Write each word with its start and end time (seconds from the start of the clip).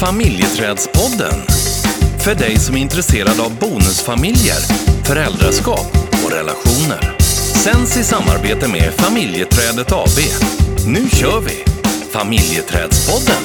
Familjeträdspodden. 0.00 1.38
För 2.24 2.34
dig 2.34 2.56
som 2.56 2.76
är 2.76 2.80
intresserad 2.80 3.40
av 3.40 3.58
bonusfamiljer, 3.58 4.60
föräldraskap 5.04 5.86
och 6.24 6.32
relationer. 6.32 7.18
Sänds 7.64 7.96
i 7.96 8.04
samarbete 8.04 8.68
med 8.68 8.92
Familjeträdet 8.94 9.92
AB. 9.92 10.18
Nu 10.86 11.08
kör 11.08 11.40
vi! 11.40 11.64
Familjeträdspodden. 12.12 13.42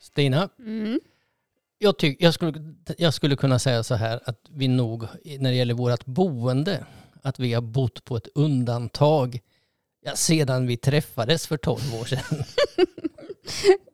Stina, 0.00 0.48
Mm. 0.58 1.00
jag, 1.78 1.98
tyck, 1.98 2.22
jag, 2.22 2.34
skulle, 2.34 2.74
jag 2.98 3.14
skulle 3.14 3.36
kunna 3.36 3.58
säga 3.58 3.82
så 3.82 3.94
här 3.94 4.20
att 4.24 4.40
vi 4.50 4.68
nog, 4.68 5.02
när 5.38 5.50
det 5.50 5.56
gäller 5.56 5.74
vårt 5.74 6.06
boende, 6.06 6.86
att 7.22 7.38
vi 7.38 7.52
har 7.52 7.62
bott 7.62 8.04
på 8.04 8.16
ett 8.16 8.28
undantag 8.34 9.40
ja, 10.06 10.16
sedan 10.16 10.66
vi 10.66 10.76
träffades 10.76 11.46
för 11.46 11.56
12 11.56 11.80
år 12.00 12.04
sedan. 12.04 12.22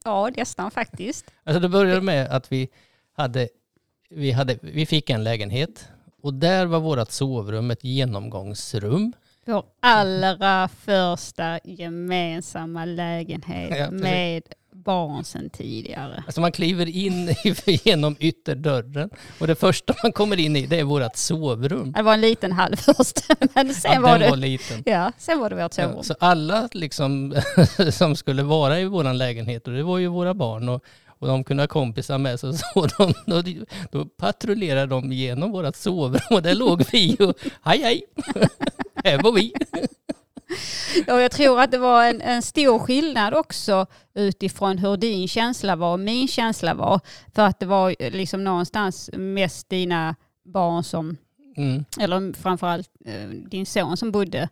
Ja, 0.05 0.31
nästan 0.37 0.71
faktiskt. 0.71 1.25
Alltså 1.45 1.61
det 1.61 1.69
började 1.69 2.01
med 2.01 2.31
att 2.31 2.53
vi 2.53 2.69
hade, 3.17 3.49
vi 4.11 4.31
hade, 4.31 4.59
vi 4.63 4.87
fick 4.87 5.11
en 5.11 5.25
lägenhet 5.25 5.89
och 6.23 6.35
där 6.35 6.67
var 6.67 6.81
vårt 6.81 7.11
sovrum 7.11 7.71
ett 7.71 7.85
genomgångsrum. 7.85 9.13
Vår 9.45 9.65
allra 9.81 10.69
första 10.69 11.61
gemensamma 11.65 12.85
lägenhet 12.85 13.79
Ja, 13.79 13.91
med 13.91 14.43
barn 14.85 15.25
sedan 15.25 15.51
tidigare. 15.51 16.23
Alltså 16.27 16.41
man 16.41 16.53
kliver 16.53 16.89
in 16.89 17.35
genom 17.85 18.17
ytterdörren 18.21 19.11
och 19.41 19.47
det 19.47 19.55
första 19.55 19.95
man 20.03 20.13
kommer 20.13 20.41
in 20.41 20.57
i 20.57 20.67
det 20.67 20.81
är 20.81 20.85
vårt 20.85 21.17
sovrum. 21.17 21.93
Det 21.93 22.03
var 22.03 22.15
en 22.15 22.21
liten 22.21 22.53
hall 22.53 22.77
först, 22.77 23.21
men 23.55 23.75
sen 23.75 23.93
Ja, 23.93 24.01
var 24.01 24.19
det... 24.19 24.31
var 24.31 24.37
liten. 24.37 24.83
Ja, 24.87 25.13
sen 25.19 25.39
var 25.41 25.51
det 25.51 25.57
vårt 25.57 25.79
Ja, 25.79 25.85
sovrum. 25.89 26.03
så 26.03 26.15
alla 26.21 26.69
liksom 26.73 27.35
som 27.93 28.17
skulle 28.17 28.43
vara 28.43 28.81
i 28.81 28.85
vår 28.85 29.13
lägenhet, 29.13 29.67
och 29.69 29.73
det 29.75 29.83
var 29.83 29.99
ju 29.99 30.07
våra 30.07 30.35
barn 30.35 30.69
och, 30.69 30.85
och 31.19 31.29
de 31.29 31.45
kunde 31.45 31.63
ha 31.63 31.69
kompisar 31.69 32.19
med 32.19 32.41
sig, 32.41 32.53
så 32.59 32.87
de, 32.99 33.15
då, 33.27 33.43
då 33.93 34.05
patrullerade 34.05 34.87
de 34.87 35.13
igenom 35.13 35.53
vårt 35.53 35.77
sovrum 35.77 36.21
och 36.31 36.43
där 36.43 36.55
låg 36.55 36.83
vi 36.93 37.17
och 37.21 37.35
hej 37.63 37.83
hej, 37.83 38.03
här 39.05 39.23
var 39.23 39.33
vi. 39.33 39.53
Och 41.09 41.21
jag 41.21 41.31
tror 41.31 41.61
att 41.61 41.71
det 41.71 41.79
var 41.79 42.05
en, 42.05 42.21
en 42.21 42.43
stor 42.43 42.79
skillnad 42.79 43.35
också 43.35 43.87
utifrån 44.15 44.79
hur 44.79 44.97
din 44.97 45.29
känsla 45.29 45.77
var 45.77 45.93
och 45.93 46.01
min 46.01 46.29
känsla 46.29 46.75
var. 46.75 47.01
För 47.35 47.43
att 47.43 47.61
det 47.61 47.67
var 47.67 48.11
liksom 48.11 48.45
någonstans 48.45 49.11
mest 49.13 49.69
dina 49.69 50.15
barn 50.45 50.85
som, 50.85 51.17
Mm, 51.57 51.85
eller 52.01 52.33
framförallt 52.33 52.91
eh, 53.07 53.29
din 53.29 53.67
son 53.67 53.97
som 53.97 54.13
bodde 54.13 54.49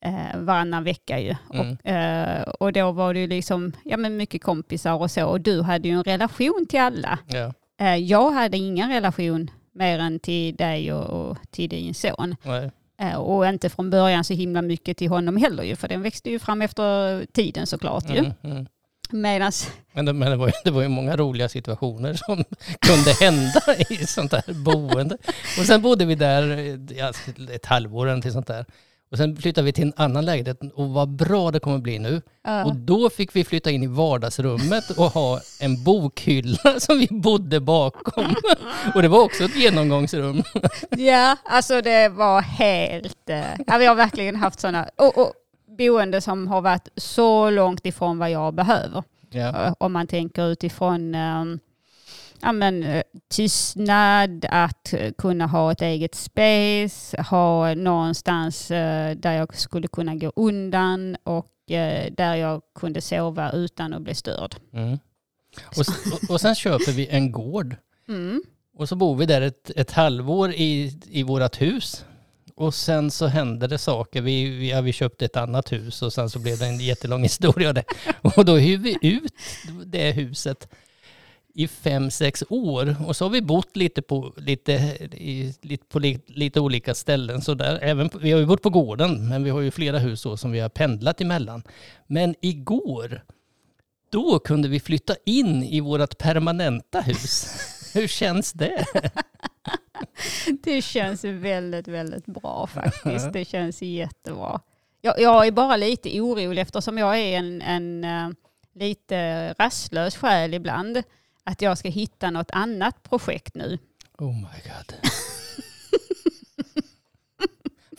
eh, 0.00 0.38
varannan 0.38 0.84
vecka 0.84 1.20
ju. 1.20 1.34
Mm. 1.54 1.76
Och, 1.82 1.86
eh, 1.86 2.42
och 2.42 2.72
då 2.72 2.92
var 2.92 3.14
det 3.14 3.20
ju 3.20 3.26
liksom, 3.26 3.72
ja 3.84 3.96
men 3.96 4.16
mycket 4.16 4.42
kompisar 4.42 4.94
och 4.94 5.10
så. 5.10 5.26
Och 5.26 5.40
du 5.40 5.62
hade 5.62 5.88
ju 5.88 5.94
en 5.94 6.04
relation 6.04 6.66
till 6.68 6.80
alla. 6.80 7.18
ja, 7.26 7.52
Eh, 7.80 7.96
jag 7.96 8.30
hade 8.30 8.56
ingen 8.56 8.88
relation 8.90 9.50
mer 9.72 9.98
än 9.98 10.18
till 10.18 10.56
dig 10.56 10.92
och, 10.92 11.30
och 11.30 11.38
till 11.50 11.68
din 11.68 11.94
son. 11.94 12.36
nej, 12.42 12.70
Och 13.16 13.46
inte 13.46 13.68
från 13.68 13.90
början 13.90 14.24
så 14.24 14.34
himla 14.34 14.62
mycket 14.62 14.96
till 14.96 15.08
honom 15.08 15.36
heller 15.36 15.62
ju, 15.62 15.76
för 15.76 15.88
den 15.88 16.02
växte 16.02 16.30
ju 16.30 16.38
fram 16.38 16.62
efter 16.62 17.26
tiden 17.26 17.66
såklart 17.66 18.10
ju. 18.10 18.18
mm, 18.18 18.32
mm. 18.42 18.66
Medans, 19.12 19.70
Men, 19.92 20.04
det, 20.04 20.12
men 20.12 20.30
det, 20.30 20.36
var 20.36 20.46
ju, 20.46 20.52
det 20.64 20.70
var 20.70 20.82
ju 20.82 20.88
många 20.88 21.16
roliga 21.16 21.48
situationer 21.48 22.14
som 22.14 22.44
kunde 22.80 23.12
hända 23.20 23.60
i 23.90 24.06
sånt 24.06 24.32
här 24.32 24.64
boende. 24.64 25.16
Och 25.58 25.66
sen 25.66 25.82
bodde 25.82 26.04
vi 26.04 26.14
där 26.14 26.58
eh, 26.96 27.54
ett 27.54 27.66
halvår 27.66 28.08
eller 28.08 28.30
sånt 28.30 28.46
där. 28.46 28.66
Och 29.10 29.16
sen 29.16 29.36
flyttade 29.36 29.64
vi 29.64 29.72
till 29.72 29.84
en 29.84 29.92
annan 29.96 30.24
lägenhet 30.24 30.60
och 30.74 30.88
vad 30.90 31.08
bra 31.08 31.50
det 31.50 31.60
kommer 31.60 31.78
bli 31.78 31.98
nu. 31.98 32.22
eh, 32.46 32.66
Och 32.66 32.76
då 32.76 33.10
fick 33.10 33.36
vi 33.36 33.44
flytta 33.44 33.70
in 33.70 33.82
i 33.82 33.86
vardagsrummet 33.86 34.90
och 34.90 35.04
ha 35.04 35.40
en 35.60 35.84
bokhylla 35.84 36.58
som 36.80 36.98
vi 36.98 37.08
bodde 37.10 37.60
bakom. 37.60 38.34
Och 38.94 39.02
det 39.02 39.08
var 39.08 39.22
också 39.24 39.44
ett 39.44 39.56
genomgångsrum. 39.56 40.42
ja, 40.90 41.36
alltså 41.44 41.80
det 41.82 42.08
var 42.08 42.40
helt, 42.40 43.30
eh, 43.30 43.40
ja, 43.66 43.78
vi 43.78 43.86
har 43.86 43.94
verkligen 43.94 44.36
haft 44.36 44.60
sådana, 44.60 44.88
och, 44.96 45.18
och 45.18 45.32
boende 45.78 46.20
som 46.20 46.48
har 46.48 46.60
varit 46.60 46.88
så 46.96 47.50
långt 47.50 47.86
ifrån 47.86 48.18
vad 48.18 48.30
jag 48.30 48.54
behöver. 48.54 49.02
Ja. 49.30 49.66
Eh, 49.66 49.72
Om 49.78 49.92
man 49.92 50.06
tänker 50.06 50.46
utifrån 50.52 51.14
eh, 51.14 51.44
ja, 52.42 52.52
men, 52.52 52.82
eh, 52.82 53.02
tystnad, 53.28 54.46
att 54.50 54.92
eh, 54.92 55.12
kunna 55.18 55.46
ha 55.46 55.72
ett 55.72 55.82
eget 55.82 56.14
space, 56.14 57.22
ha 57.22 57.74
någonstans 57.74 58.70
eh, 58.70 59.16
där 59.16 59.32
jag 59.32 59.56
skulle 59.56 59.88
kunna 59.88 60.14
gå 60.14 60.32
undan 60.36 61.16
och 61.24 61.46
där 62.10 62.34
jag 62.34 62.62
kunde 62.74 63.00
sova 63.00 63.52
utan 63.52 63.94
att 63.94 64.02
bli 64.02 64.14
störd. 64.14 64.56
Mm. 64.72 64.98
Och, 65.64 65.84
och, 66.12 66.30
och 66.30 66.40
sen 66.40 66.54
köper 66.54 66.92
vi 66.92 67.06
en 67.06 67.32
gård. 67.32 67.76
Mm. 68.08 68.42
Och 68.76 68.88
så 68.88 68.96
bor 68.96 69.16
vi 69.16 69.26
där 69.26 69.40
ett, 69.40 69.70
ett 69.76 69.90
halvår 69.90 70.52
i, 70.52 71.00
i 71.10 71.22
vårt 71.22 71.60
hus. 71.60 72.04
Och 72.54 72.74
sen 72.74 73.10
så 73.10 73.26
hände 73.26 73.66
det 73.66 73.78
saker. 73.78 74.22
Vi, 74.22 74.50
vi, 74.50 74.70
ja, 74.70 74.80
vi 74.80 74.92
köpte 74.92 75.24
ett 75.24 75.36
annat 75.36 75.72
hus 75.72 76.02
och 76.02 76.12
sen 76.12 76.30
så 76.30 76.38
blev 76.38 76.58
det 76.58 76.66
en 76.66 76.78
jättelång 76.78 77.22
historia. 77.30 77.68
av 77.68 77.74
Det. 77.74 77.84
Och 78.36 78.44
då 78.44 78.56
hyr 78.56 78.78
vi 78.78 78.98
ut 79.02 79.34
det 79.86 80.12
huset 80.12 80.68
i 81.54 81.68
fem, 81.68 82.10
sex 82.10 82.44
år. 82.48 82.96
Och 83.06 83.16
så 83.16 83.24
har 83.24 83.30
vi 83.30 83.42
bott 83.42 83.76
lite 83.76 84.02
på, 84.02 84.34
lite, 84.36 84.72
i, 85.12 85.54
lite, 85.62 85.86
på 85.86 85.98
li, 85.98 86.20
lite 86.26 86.60
olika 86.60 86.94
ställen. 86.94 87.40
Så 87.40 87.54
där. 87.54 87.78
Även, 87.82 88.10
vi 88.20 88.32
har 88.32 88.40
ju 88.40 88.46
bott 88.46 88.62
på 88.62 88.70
gården, 88.70 89.28
men 89.28 89.44
vi 89.44 89.50
har 89.50 89.60
ju 89.60 89.70
flera 89.70 89.98
hus 89.98 90.22
då 90.22 90.36
som 90.36 90.52
vi 90.52 90.60
har 90.60 90.68
pendlat 90.68 91.20
emellan. 91.20 91.62
Men 92.06 92.34
igår, 92.40 93.22
då 94.10 94.38
kunde 94.38 94.68
vi 94.68 94.80
flytta 94.80 95.14
in 95.26 95.62
i 95.62 95.80
vårt 95.80 96.18
permanenta 96.18 97.00
hus. 97.00 97.46
Hur 97.94 98.06
känns 98.06 98.52
det? 98.52 98.84
Det 100.62 100.82
känns 100.82 101.24
väldigt, 101.24 101.88
väldigt 101.88 102.26
bra 102.26 102.66
faktiskt. 102.66 103.32
Det 103.32 103.44
känns 103.44 103.82
jättebra. 103.82 104.60
Jag, 105.00 105.20
jag 105.20 105.46
är 105.46 105.50
bara 105.50 105.76
lite 105.76 106.20
orolig 106.20 106.62
eftersom 106.62 106.98
jag 106.98 107.18
är 107.18 107.38
en, 107.38 107.62
en 107.62 108.04
eh, 108.04 108.28
lite 108.74 109.52
rastlös 109.52 110.16
själ 110.16 110.54
ibland. 110.54 111.02
Att 111.50 111.62
jag 111.62 111.78
ska 111.78 111.88
hitta 111.88 112.30
något 112.30 112.50
annat 112.50 113.02
projekt 113.02 113.54
nu. 113.54 113.78
Oh 114.18 114.34
my 114.34 114.42
god. 114.42 115.10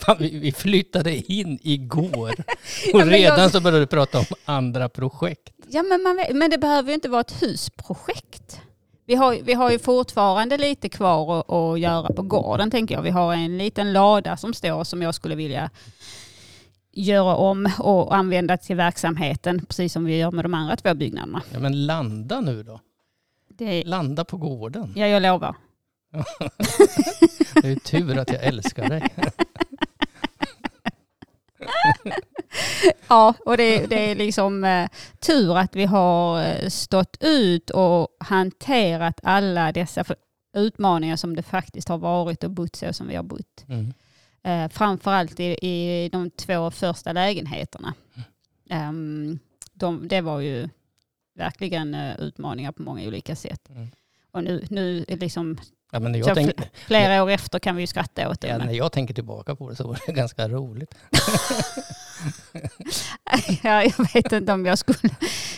Fan, 0.00 0.16
vi, 0.20 0.38
vi 0.38 0.52
flyttade 0.52 1.32
in 1.32 1.58
igår 1.62 2.28
och 2.94 3.00
Ja, 3.00 3.06
redan 3.06 3.40
jag- 3.40 3.50
så 3.50 3.60
började 3.60 3.82
du 3.82 3.86
prata 3.86 4.18
om 4.18 4.24
andra 4.44 4.88
projekt. 4.88 5.52
Ja, 5.68 5.82
men, 5.82 6.02
man, 6.02 6.24
men 6.38 6.50
det 6.50 6.58
behöver 6.58 6.88
ju 6.88 6.94
inte 6.94 7.08
vara 7.08 7.20
ett 7.20 7.42
husprojekt. 7.42 8.60
Vi 9.06 9.14
har, 9.14 9.36
vi 9.42 9.52
har 9.54 9.70
ju 9.70 9.78
fortfarande 9.78 10.58
lite 10.58 10.88
kvar 10.88 11.40
att, 11.40 11.50
att 11.50 11.80
göra 11.80 12.12
på 12.12 12.22
gården 12.22 12.70
tänker 12.70 12.94
jag. 12.94 13.02
Vi 13.02 13.10
har 13.10 13.34
en 13.34 13.58
liten 13.58 13.92
lada 13.92 14.36
som 14.36 14.54
står 14.54 14.84
som 14.84 15.02
jag 15.02 15.14
skulle 15.14 15.34
vilja 15.34 15.70
göra 16.92 17.36
om 17.36 17.70
och 17.78 18.16
använda 18.16 18.56
till 18.56 18.76
verksamheten, 18.76 19.66
precis 19.66 19.92
som 19.92 20.04
vi 20.04 20.16
gör 20.18 20.30
med 20.30 20.44
de 20.44 20.54
andra 20.54 20.76
två 20.76 20.94
byggnaderna. 20.94 21.42
Ja, 21.52 21.58
men 21.58 21.86
landa 21.86 22.40
nu 22.40 22.62
då. 22.62 22.80
Det, 23.58 23.84
Landa 23.84 24.24
på 24.24 24.36
gården. 24.36 24.92
ja, 24.96 25.06
jag 25.06 25.22
lovar. 25.22 25.56
Det 27.62 27.68
är 27.68 27.76
tur 27.76 28.18
att 28.18 28.32
jag 28.32 28.44
älskar 28.44 28.88
dig. 28.88 29.14
Ja, 33.08 33.34
och 33.46 33.56
det, 33.56 33.86
det 33.86 34.10
är 34.10 34.14
liksom 34.14 34.64
eh, 34.64 34.88
tur 35.20 35.58
att 35.58 35.76
vi 35.76 35.84
har 35.84 36.42
eh, 36.42 36.68
stått 36.68 37.16
ut 37.20 37.70
och 37.70 38.08
hanterat 38.20 39.20
alla 39.22 39.72
dessa 39.72 40.04
utmaningar 40.56 41.16
som 41.16 41.36
det 41.36 41.42
faktiskt 41.42 41.88
har 41.88 41.98
varit 41.98 42.44
och 42.44 42.50
bott 42.50 42.76
så 42.76 42.92
som 42.92 43.08
vi 43.08 43.16
har 43.16 43.22
bott. 43.22 43.64
Mm. 43.68 43.92
Eh, 44.42 44.68
framförallt 44.72 45.40
i, 45.40 45.44
i 45.62 46.08
de 46.12 46.30
två 46.30 46.70
första 46.70 47.12
lägenheterna. 47.12 47.94
Ehm, 48.70 49.38
de, 49.72 50.08
det 50.08 50.20
var 50.20 50.40
ju 50.40 50.68
verkligen 51.34 51.94
eh, 51.94 52.20
utmaningar 52.20 52.72
på 52.72 52.82
många 52.82 53.06
olika 53.06 53.36
sätt. 53.36 53.68
Mm. 53.70 53.88
Och 54.32 54.44
nu, 54.44 54.64
nu 54.70 55.04
är 55.08 55.16
liksom, 55.16 55.58
Ja, 55.92 56.00
men 56.00 56.12
när 56.12 56.22
så 56.22 56.28
jag, 56.30 56.36
tänk, 56.36 56.50
fl- 56.50 56.68
flera 56.74 57.22
år 57.24 57.30
efter 57.30 57.58
kan 57.58 57.76
vi 57.76 57.82
ju 57.82 57.86
skratta 57.86 58.28
åt 58.30 58.40
det. 58.40 58.48
ja, 58.48 58.58
men- 58.58 58.66
när 58.66 58.74
jag 58.74 58.92
tänker 58.92 59.14
tillbaka 59.14 59.56
på 59.56 59.70
det 59.70 59.76
så 59.76 59.88
var 59.88 59.98
det 60.06 60.12
ganska 60.22 60.48
roligt. 60.48 60.94
Ja, 63.62 63.82
jag 63.84 64.12
vet 64.14 64.32
inte 64.32 64.52
om 64.52 64.66
jag 64.66 64.78
skulle 64.78 64.98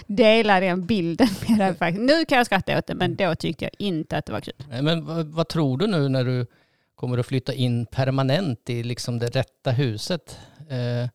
dela 0.06 0.60
den 0.60 0.86
bilden 0.86 1.28
med 1.48 1.58
dig 1.58 1.74
faktiskt. 1.78 2.02
Nu 2.06 2.24
kan 2.24 2.38
jag 2.38 2.46
skratta 2.46 2.78
åt 2.78 2.86
det, 2.86 2.94
men 2.94 3.16
då 3.16 3.34
tyckte 3.34 3.64
jag 3.64 3.70
inte 3.78 4.16
att 4.18 4.26
det 4.26 4.32
var 4.32 4.40
kul. 4.40 4.54
Nej, 4.68 4.82
Men 4.82 5.04
vad, 5.04 5.26
vad 5.26 5.48
tror 5.48 5.78
du 5.78 5.86
nu 5.86 6.08
när 6.08 6.24
du 6.24 6.46
kommer 6.94 7.18
att 7.18 7.26
flytta 7.26 7.54
in 7.54 7.86
permanent 7.86 8.70
i 8.70 8.82
liksom 8.82 9.18
det 9.18 9.26
rätta 9.26 9.70
huset? 9.70 10.38
Eh, 10.70 11.02
eh, 11.02 11.08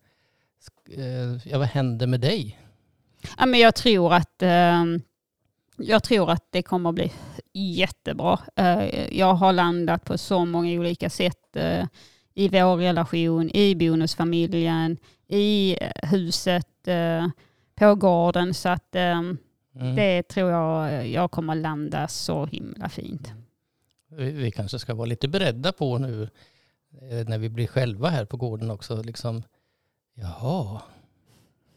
ja, 1.44 1.58
vad 1.58 1.68
händer 1.68 2.06
med 2.06 2.20
dig? 2.20 2.58
Ja, 3.40 3.46
men 3.46 3.60
jag 3.60 3.74
tror 3.74 4.14
att 4.14 4.42
ehm, 4.42 5.00
jag 5.76 6.02
tror 6.02 6.30
att 6.30 6.46
det 6.50 6.62
kommer 6.62 6.88
att 6.88 6.94
bli 6.94 7.12
jättebra. 7.52 8.38
Eh, 8.56 9.18
jag 9.18 9.34
har 9.34 9.52
landat 9.52 10.04
på 10.04 10.18
så 10.18 10.44
många 10.44 10.78
olika 10.80 11.10
sätt. 11.10 11.56
Eh, 11.56 11.86
i 12.34 12.48
vår 12.48 12.76
relation, 12.76 13.50
i 13.50 13.74
bonusfamiljen, 13.74 14.96
i 15.28 15.76
eh, 15.80 16.10
huset, 16.10 16.88
eh, 16.88 17.28
på 17.74 17.94
gården. 17.94 18.54
Så 18.54 18.68
att 18.68 18.94
eh, 18.94 19.20
Mm. 19.74 19.96
det 19.96 20.22
tror 20.22 20.50
jag 20.50 21.08
jag 21.08 21.30
kommer 21.30 21.54
landa 21.54 22.08
så 22.08 22.46
himla 22.46 22.88
fint. 22.88 23.32
Vi, 24.08 24.50
kanske 24.50 24.78
ska 24.78 24.94
vara 24.94 25.06
lite 25.06 25.28
beredda 25.28 25.72
på 25.72 25.98
nu 25.98 26.22
eh, 27.02 27.28
när 27.28 27.38
vi 27.38 27.48
blir 27.48 27.66
själva 27.66 28.08
här 28.08 28.24
på 28.24 28.36
gården 28.36 28.70
också. 28.70 29.02
Liksom, 29.02 29.42
jaha, 30.14 30.80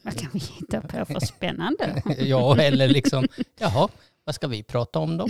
Vad 0.06 0.18
kan 0.18 0.30
vi 0.34 0.40
hitta 0.40 0.82
på 0.82 1.06
för 1.06 1.20
spännande? 1.20 2.04
ja 2.18 2.58
eller 2.62 2.88
liksom, 2.88 3.28
jaha, 3.60 3.90
vad 4.24 4.36
ska 4.36 4.48
vi 4.48 4.64
prata 4.64 5.00
om 5.00 5.18
då? 5.18 5.28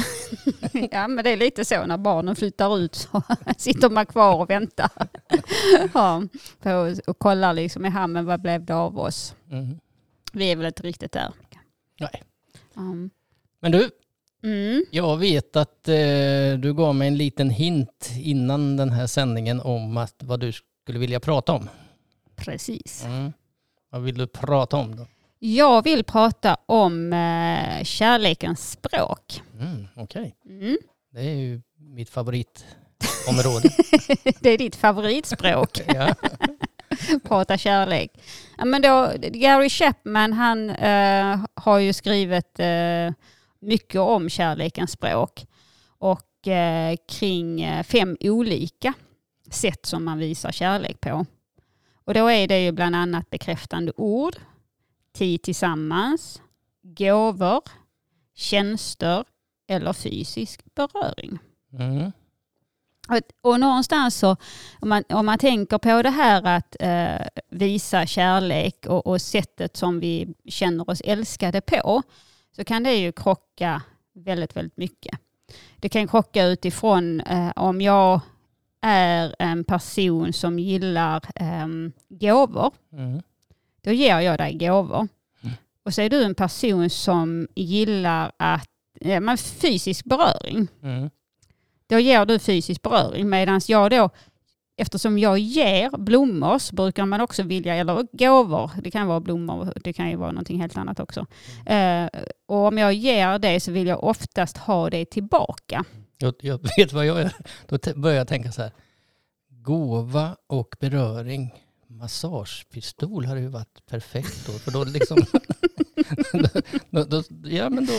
Ja 0.92 1.08
men 1.08 1.24
det 1.24 1.30
är 1.30 1.38
lite 1.38 1.66
så 1.66 1.86
när 1.86 1.98
barnen 1.98 2.36
flyttar 2.36 2.78
ut 2.80 2.96
så 2.96 3.22
sitter 3.58 3.90
man 3.90 4.06
kvar 4.06 4.36
och 4.36 4.50
väntar. 4.50 4.92
Ja, 5.94 6.24
på, 6.62 6.96
och 7.08 7.20
kollar 7.20 7.54
liksom, 7.54 7.86
jaha 7.86 8.08
men 8.08 8.26
vad 8.26 8.42
blev 8.42 8.66
det 8.66 8.76
av 8.76 9.00
oss? 9.00 9.36
Mm. 9.52 9.80
Vi 10.34 10.52
är 10.52 10.56
väl 10.56 10.66
inte 10.66 10.84
riktigt 10.84 11.12
där. 11.12 11.32
Nej. 12.00 12.24
Um, 12.74 13.10
Men 13.60 13.72
du, 13.72 13.90
mm, 14.44 14.86
jag 14.92 15.18
vet 15.18 15.56
att 15.56 15.88
eh, 15.88 16.60
du 16.60 16.74
gav 16.78 16.96
mig 16.96 17.08
en 17.08 17.18
liten 17.18 17.50
hint 17.50 18.12
innan 18.18 18.78
den 18.78 18.90
här 18.90 19.08
sändningen 19.08 19.62
om 19.62 19.98
att 19.98 20.16
vad 20.24 20.40
du 20.40 20.52
skulle 20.52 21.00
vilja 21.00 21.20
prata 21.20 21.54
om. 21.54 21.70
precis. 22.36 23.04
Mm. 23.06 23.34
Vad 23.94 24.02
vill 24.02 24.18
du 24.18 24.28
prata 24.28 24.78
om 24.78 24.96
då? 24.96 25.06
Jag 25.40 25.84
vill 25.84 26.04
prata 26.04 26.58
om 26.66 27.14
eh, 27.14 27.84
kärlekens 27.84 28.72
språk. 28.72 29.42
Mm, 29.60 29.88
Okej, 29.96 30.36
Mm. 30.46 30.78
det 31.12 31.20
är 31.20 31.36
ju 31.36 31.62
mitt 31.78 32.10
favoritområde. 32.10 33.70
Det 34.40 34.50
är 34.50 34.58
ditt 34.58 34.76
favoritspråk. 34.76 35.82
ja. 35.88 36.16
prata 37.24 37.58
kärlek. 37.58 38.12
Ja, 38.58 38.66
men 38.66 38.82
då, 38.82 39.12
Gary 39.20 39.70
Chapman 39.70 40.34
han 40.34 40.70
eh, 40.70 41.40
har 41.54 41.80
ju 41.80 41.94
skrivit 41.94 42.60
eh, 42.60 43.12
mycket 43.62 44.02
om 44.02 44.30
kärlekens 44.30 44.92
språk 44.92 45.46
och 45.88 46.48
eh, 46.48 46.96
kring 47.10 47.62
eh, 47.62 47.84
fem 47.84 48.18
olika 48.20 48.94
sätt 49.52 49.86
som 49.86 50.04
man 50.06 50.18
visar 50.18 50.52
kärlek 50.52 51.02
på. 51.02 51.26
Och 52.06 52.14
då 52.14 52.28
är 52.28 52.48
det 52.48 52.64
ju 52.64 52.72
bland 52.72 52.96
annat 52.96 53.30
bekräftande 53.30 53.92
ord, 53.96 54.36
tid 55.14 55.42
tillsammans, 55.42 56.42
gåvor, 56.82 57.62
tjänster 58.36 59.26
eller 59.68 59.94
fysisk 59.94 60.62
beröring. 60.76 61.40
Mm. 61.74 62.12
Och, 63.10 63.52
och 63.52 63.60
någonstans 63.60 64.16
så, 64.16 64.36
om 64.80 64.90
man, 64.90 65.04
om 65.10 65.26
man 65.26 65.38
tänker 65.38 65.78
på 65.78 66.02
det 66.02 66.10
här 66.10 66.44
att 66.44 66.76
eh, 66.80 67.28
visa 67.50 68.06
kärlek 68.06 68.86
och, 68.86 69.08
och 69.08 69.22
sättet 69.22 69.78
som 69.78 70.00
vi 70.00 70.34
känner 70.46 70.90
oss 70.90 71.02
älskade 71.06 71.62
på, 71.62 72.02
så 72.56 72.64
kan 72.64 72.84
det 72.84 72.96
ju 72.96 73.12
krocka 73.12 73.82
väldigt, 74.14 74.56
väldigt 74.56 74.78
mycket. 74.78 75.20
Det 75.76 75.90
kan 75.90 76.08
krocka 76.08 76.46
utifrån 76.46 77.22
eh, 77.22 77.52
om 77.56 77.82
jag 77.82 78.20
är 78.84 79.36
en 79.40 79.64
person 79.64 80.34
som 80.34 80.60
gillar 80.60 81.22
eh, 81.36 81.68
gåvor, 82.10 82.72
Mm. 82.94 83.22
då 83.84 83.92
ger 83.92 84.20
jag 84.20 84.38
dig 84.38 84.54
gåvor. 84.58 85.08
Mm. 85.44 85.54
Och 85.86 85.94
så 85.94 86.02
är 86.02 86.10
du 86.10 86.24
en 86.24 86.36
person 86.36 86.90
som 86.90 87.48
gillar 87.56 88.32
att, 88.38 88.70
ja, 89.00 89.20
men 89.20 89.38
fysisk 89.38 90.06
beröring 90.06 90.68
Mm. 90.84 91.10
då 91.88 92.00
ger 92.00 92.26
du 92.26 92.40
fysisk 92.40 92.82
beröring 92.82 93.30
medan 93.30 93.62
jag 93.68 93.92
då, 93.92 94.10
eftersom 94.78 95.18
jag 95.20 95.38
ger 95.40 95.90
blommor 95.98 96.60
så 96.60 96.76
brukar 96.76 97.06
man 97.06 97.22
också 97.22 97.44
vilja, 97.44 97.76
eller 97.76 98.08
gåvor, 98.18 98.72
det 98.82 98.92
kan 98.92 99.08
vara 99.08 99.20
blommor, 99.20 99.74
det 99.84 99.94
kan 99.94 100.10
ju 100.10 100.16
vara 100.16 100.32
någonting 100.32 100.62
helt 100.62 100.78
annat 100.78 101.00
också. 101.00 101.26
Eh, 101.66 102.06
och 102.46 102.68
om 102.68 102.78
jag 102.78 102.94
ger 102.94 103.40
det 103.40 103.60
så 103.60 103.72
vill 103.72 103.88
jag 103.88 104.04
oftast 104.04 104.58
ha 104.58 104.90
det 104.90 105.06
tillbaka. 105.06 105.84
Jag, 106.18 106.34
jag 106.42 106.60
vet 106.78 106.94
vad 106.94 107.06
jag 107.06 107.20
gör. 107.20 107.32
Då 107.68 107.78
börjar 107.96 108.18
jag 108.18 108.28
tänka 108.28 108.52
så 108.52 108.62
här. 108.62 108.72
Gåva 109.50 110.36
och 110.48 110.76
beröring. 110.80 111.54
Massagepistol 111.88 113.26
hade 113.26 113.40
ju 113.42 113.48
varit 113.48 113.86
perfekt 113.86 114.46
då. 114.48 114.52
För 114.52 114.72
då 114.72 114.84
liksom... 114.84 115.18
då, 116.90 117.04
då, 117.04 117.24
ja 117.50 117.70
men 117.70 117.86
då, 117.86 117.94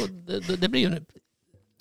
det, 0.46 0.56
det 0.56 0.68
blir 0.68 0.80
ju... 0.90 1.04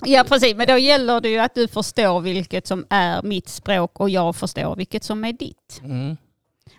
Ja 0.05 0.23
precis, 0.27 0.55
men 0.55 0.67
då 0.67 0.77
gäller 0.77 1.21
det 1.21 1.29
ju 1.29 1.37
att 1.37 1.55
du 1.55 1.67
förstår 1.67 2.21
vilket 2.21 2.67
som 2.67 2.85
är 2.89 3.21
mitt 3.23 3.49
språk 3.49 3.99
och 3.99 4.09
jag 4.09 4.35
förstår 4.35 4.75
vilket 4.75 5.03
som 5.03 5.23
är 5.23 5.33
ditt. 5.33 5.81
Mm, 5.83 6.17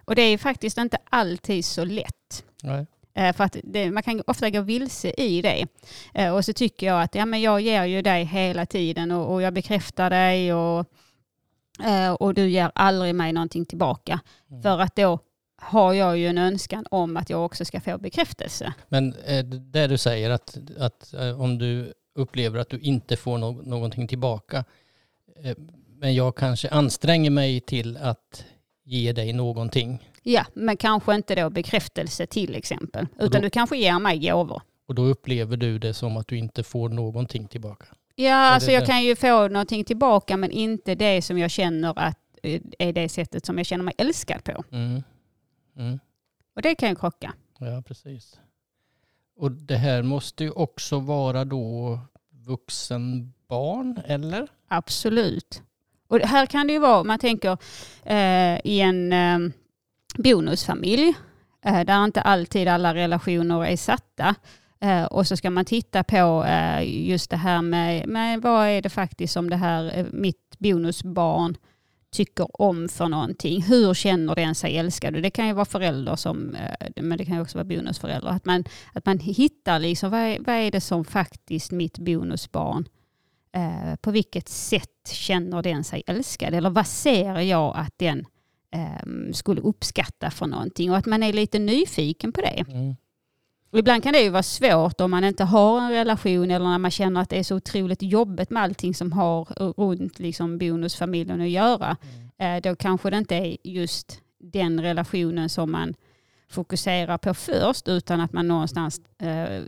Och 0.05 0.15
det 0.15 0.23
är 0.23 0.39
faktiskt 0.39 0.79
inte 0.79 0.99
alltid 1.11 1.65
så 1.65 1.85
lätt. 1.85 2.45
nej. 2.62 2.87
Eh, 3.15 3.33
För 3.33 3.45
att 3.45 3.57
det, 3.65 3.91
man 3.91 4.03
kan 4.03 4.23
ofta 4.27 4.51
gå 4.51 4.61
vilse 4.61 5.11
i 5.17 5.43
det. 5.43 5.67
Eh, 6.15 6.35
Och 6.35 6.45
så 6.45 6.53
tycker 6.53 6.87
jag 6.87 7.03
att 7.03 7.15
ja, 7.15 7.27
men 7.27 7.41
jag 7.41 7.61
ger 7.61 7.85
ju 7.85 8.03
dig 8.03 8.25
hela 8.25 8.67
tiden 8.67 9.11
och, 9.13 9.33
och 9.33 9.43
jag 9.43 9.55
bekräftar 9.55 10.11
dig 10.11 10.55
och, 10.55 10.87
eh, 11.85 12.13
och 12.13 12.35
du 12.35 12.49
ger 12.49 12.71
aldrig 12.75 13.15
mig 13.15 13.33
någonting 13.33 13.65
tillbaka. 13.65 14.21
Mm. 14.51 14.63
För 14.63 14.79
att 14.79 14.97
då 14.97 15.19
har 15.57 15.93
jag 15.93 16.19
ju 16.19 16.27
en 16.27 16.39
önskan 16.39 16.87
om 16.91 17.17
att 17.17 17.31
jag 17.31 17.45
också 17.45 17.65
ska 17.65 17.81
få 17.81 17.99
bekräftelse. 17.99 18.73
Men 18.89 19.15
det 19.73 19.87
du 19.87 19.99
säger 19.99 20.31
att, 20.31 20.59
att 20.79 21.15
om 21.39 21.59
du 21.59 21.93
upplever 22.15 22.59
att 22.59 22.69
du 22.71 22.79
inte 22.79 23.17
får 23.17 23.39
no 23.39 23.63
någonting 23.65 24.09
tillbaka. 24.09 24.65
Men 25.99 26.15
jag 26.15 26.37
kanske 26.37 26.69
anstränger 26.69 27.31
mig 27.31 27.61
till 27.61 27.97
att 27.97 28.45
ge 28.85 29.13
dig 29.13 29.33
någonting. 29.33 30.03
Ja, 30.26 30.47
men 30.55 30.76
kanske 30.76 31.15
inte 31.15 31.35
då 31.35 31.50
bekräftelse 31.50 32.26
till 32.26 32.55
exempel. 32.55 33.06
då- 33.19 33.25
Utan 33.25 33.43
du 33.43 33.50
kanske 33.50 33.76
ger 33.76 33.99
mig 33.99 34.19
gåvor. 34.19 34.62
Och 34.87 34.94
då 34.94 35.03
upplever 35.03 35.56
du 35.56 35.79
det 35.79 35.94
som 35.94 36.17
att 36.17 36.29
du 36.29 36.38
inte 36.38 36.62
får 36.62 36.88
någonting 36.88 37.49
tillbaka. 37.49 37.87
Ja, 38.17 38.35
alltså 38.35 38.67
det 38.67 38.73
jag 38.73 38.82
det? 38.82 38.87
kan 38.87 39.05
ju 39.05 39.17
få 39.17 39.49
någonting 39.49 39.85
tillbaka 39.85 40.37
men 40.37 40.50
inte 40.50 40.94
det 40.94 41.23
som 41.23 41.38
jag 41.38 41.50
känner 41.50 41.99
att 41.99 42.19
eh, 42.43 42.61
är 42.79 42.93
det 42.93 43.09
sättet 43.09 43.47
som 43.47 43.59
jag 43.59 43.67
känner 43.67 43.85
mig 43.85 43.94
älskad 43.99 44.44
på. 44.44 44.65
Mm. 44.73 45.03
Mm. 45.76 45.99
Och 46.56 46.62
det 46.62 46.75
kan 46.75 46.88
ju 46.88 46.94
krocka. 46.97 47.32
Ja, 47.59 47.82
precis. 47.87 48.38
Och 49.37 49.50
det 49.50 49.77
här 49.77 50.03
måste 50.03 50.44
ju 50.44 50.50
också 50.50 50.99
vara 51.00 51.44
då 51.44 51.99
vuxenbarn, 52.31 54.00
eller? 54.06 54.49
Absolut. 54.69 55.62
Och 56.09 56.19
här 56.20 56.47
kan 56.47 56.67
det 56.67 56.73
ju 56.73 56.79
vara, 56.79 57.05
man 57.05 57.19
tänker 57.19 57.56
eh, 58.05 58.61
i 58.65 58.81
en 58.81 59.12
eh, 59.12 59.38
bonusfamilj 60.19 61.15
eh, 61.65 61.81
där 61.85 62.05
inte 62.05 62.21
alltid 62.21 62.69
alla 62.69 62.95
relationer 62.95 63.65
är 63.65 63.77
satta. 63.77 64.35
Eh, 64.81 65.05
och 65.05 65.27
så 65.27 65.37
ska 65.37 65.51
man 65.51 65.65
titta 65.65 66.05
på 66.05 66.44
eh, 66.44 67.09
just 67.09 67.31
det 67.31 67.37
här 67.37 67.63
med, 67.63 68.09
med 68.09 68.43
vad 68.43 68.69
är 68.69 68.83
det 68.83 68.89
faktiskt 68.89 69.33
som 69.33 69.51
det 69.51 69.56
här 69.56 70.06
mitt 70.13 70.56
bonusbarn 70.59 71.56
tycker 72.13 72.61
om 72.63 72.89
för 72.89 73.09
någonting. 73.09 73.63
Hur 73.63 73.94
känner 73.94 74.35
den 74.35 74.55
sig 74.55 74.79
älskad? 74.79 75.17
Och 75.17 75.23
det 75.23 75.31
kan 75.31 75.47
ju 75.47 75.53
vara 75.53 75.65
föräldrar 75.65 76.17
som, 76.17 76.56
men 76.97 77.19
det 77.19 77.25
kan 77.25 77.35
ju 77.35 77.43
också 77.43 77.59
vara 77.59 77.65
bonusföräldrar. 77.65 78.31
Att 78.31 78.44
man, 78.44 78.65
att 78.93 79.06
man 79.06 79.19
hittar 79.19 79.79
liksom, 79.79 80.11
vad 80.11 80.21
är, 80.21 80.39
vad 80.41 80.55
är 80.55 80.71
det 80.71 80.81
som 80.81 81.05
faktiskt 81.05 81.71
mitt 81.71 81.99
bonusbarn 81.99 82.89
Eh, 83.55 83.97
på 83.97 84.11
vilket 84.11 84.49
sätt 84.49 85.09
känner 85.09 85.63
den 85.63 85.85
sig 85.85 86.03
älskad? 86.06 86.55
Eller 86.55 86.71
vad 86.71 86.87
ser 86.87 87.41
jag 87.41 87.77
att 87.77 87.94
den 87.97 88.27
skulle 89.33 89.61
uppskatta 89.61 90.31
för 90.31 90.47
någonting? 90.47 90.91
Och 90.91 90.97
att 90.97 91.07
man 91.07 91.23
är 91.23 91.33
lite 91.33 91.59
nyfiken 91.59 92.33
på 92.33 92.41
det. 92.41 92.65
Mm. 92.69 92.95
Ibland 93.73 94.03
kan 94.03 94.13
det 94.13 94.21
ju 94.21 94.31
vara 94.31 94.43
svårt 94.43 95.01
om 95.01 95.11
man 95.11 95.25
inte 95.25 95.45
har 95.45 95.81
en 95.81 95.91
relation 95.91 96.51
eller 96.51 96.69
när 96.69 96.79
man 96.79 96.91
känner 96.91 97.21
att 97.21 97.31
det 97.31 97.39
är 97.39 97.43
så 97.43 97.57
otroligt 97.57 98.03
jobbigt 98.03 98.51
med 98.51 98.63
allting 98.63 98.95
som 98.95 99.13
har 99.13 99.45
runt 99.77 100.19
liksom 100.19 100.59
bonusfamiljen 100.59 101.41
att 101.41 101.49
göra. 101.49 101.97
Eh, 102.39 102.61
då 102.63 102.77
kanske 102.77 103.11
det 103.11 103.19
inte 103.19 103.35
är 103.35 103.57
just 103.65 104.21
den 104.39 104.81
relationen 104.81 105.49
som 105.49 105.73
man 105.73 105.95
fokuserar 106.49 107.19
på 107.19 107.35
först 107.35 107.89
utan 107.89 108.21
att 108.21 108.33
man 108.33 108.49
någonstans 108.49 109.01
eh, 109.19 109.63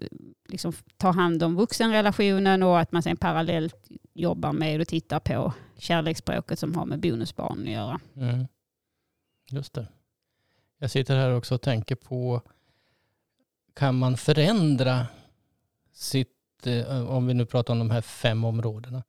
liksom 0.49 0.73
tar 0.97 1.13
hand 1.13 1.43
om 1.43 1.57
vuxenrelationen 1.57 2.63
och 2.63 2.81
att 2.81 2.93
man 2.93 3.03
sen 3.03 3.17
parallellt 3.17 3.89
jobbar 4.15 4.53
med 4.53 4.81
och 4.81 4.89
tittar 4.89 5.21
på 5.21 5.53
kärleksspråket 5.79 6.59
som 6.59 6.75
har 6.75 6.87
med 6.87 7.01
bonusbarn 7.01 7.63
att 7.63 7.73
göra. 7.73 8.01
Mm. 8.17 8.47
Just 9.51 9.73
det. 9.75 9.89
Jag 10.79 10.91
sitter 10.91 11.17
här 11.17 11.31
också 11.35 11.55
och 11.55 11.63
tänker 11.63 11.95
på, 11.95 12.43
kan 13.75 13.99
man 13.99 14.17
förändra 14.17 15.07
sitt, 15.93 16.67
eh, 16.67 17.11
om 17.11 17.27
vi 17.27 17.35
nu 17.35 17.47
pratar 17.47 17.73
om 17.73 17.79
de 17.79 17.91
här 17.91 18.01
fem 18.01 18.45
områdena. 18.45 19.03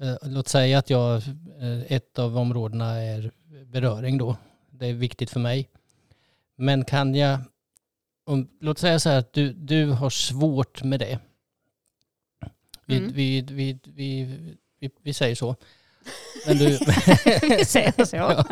Eh, 0.00 0.16
Låt 0.22 0.48
säga 0.48 0.78
att 0.78 0.90
jag, 0.90 1.16
eh, 1.60 1.92
ett 1.92 2.18
av 2.18 2.36
områdena 2.38 3.02
är 3.02 3.30
beröring 3.64 4.18
då. 4.18 4.36
Det 4.70 4.86
är 4.86 4.94
viktigt 4.94 5.30
för 5.30 5.40
mig. 5.40 5.68
Men 6.56 6.84
kan 6.84 7.14
jag, 7.14 7.40
om, 8.24 8.48
låt 8.60 8.78
säga 8.78 8.98
så 9.00 9.08
här 9.08 9.18
att 9.18 9.32
du, 9.32 9.52
du 9.52 9.90
har 9.90 10.10
svårt 10.10 10.82
med 10.82 11.00
det. 11.00 11.18
Vi, 12.84 12.96
Mm. 12.96 13.12
vi, 13.12 13.40
vi, 13.40 13.78
vi, 13.84 14.24
vi, 14.78 14.90
vi 15.02 15.14
säger 15.14 15.34
så. 15.34 15.56
Men, 16.46 16.56
du, 16.58 16.78
Vi 17.42 17.64
säger 17.64 18.04
så. 18.04 18.16
ja. 18.16 18.44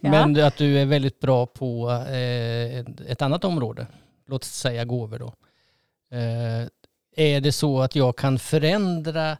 Men 0.00 0.44
att 0.44 0.56
du 0.56 0.78
är 0.78 0.84
väldigt 0.86 1.20
bra 1.20 1.46
på 1.46 1.90
eh, 1.90 2.78
ett- 3.10 3.22
annat 3.22 3.44
område, 3.44 3.86
låt 4.28 4.42
oss 4.42 4.48
säga 4.48 4.84
gåvor 4.84 5.18
då. 5.18 5.34
Eh, 6.16 6.66
är 7.16 7.40
det 7.40 7.52
så 7.52 7.80
att 7.80 7.94
jag 7.96 8.16
kan 8.16 8.38
förändra 8.38 9.36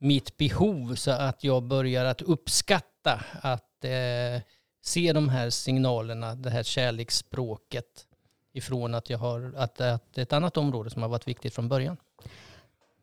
mitt 0.00 0.36
behov 0.36 0.94
så 0.94 1.10
att 1.10 1.44
jag 1.44 1.62
börjar 1.62 2.04
att 2.04 2.22
uppskatta 2.22 3.24
att 3.40 3.84
eh, 3.84 4.42
se 4.84 5.12
de 5.12 5.28
här 5.28 5.50
signalerna, 5.50 6.34
det 6.34 6.50
här 6.50 6.62
kärleksspråket 6.62 8.06
ifrån 8.54 8.94
att 8.94 9.10
jag 9.10 9.18
har 9.18 9.54
att, 9.56 9.80
att 9.80 10.14
det 10.14 10.20
är 10.20 10.22
ett 10.22 10.32
annat 10.32 10.56
område 10.56 10.90
som 10.90 11.02
har 11.02 11.08
varit 11.08 11.28
viktigt 11.28 11.54
från 11.54 11.68
början. 11.68 11.96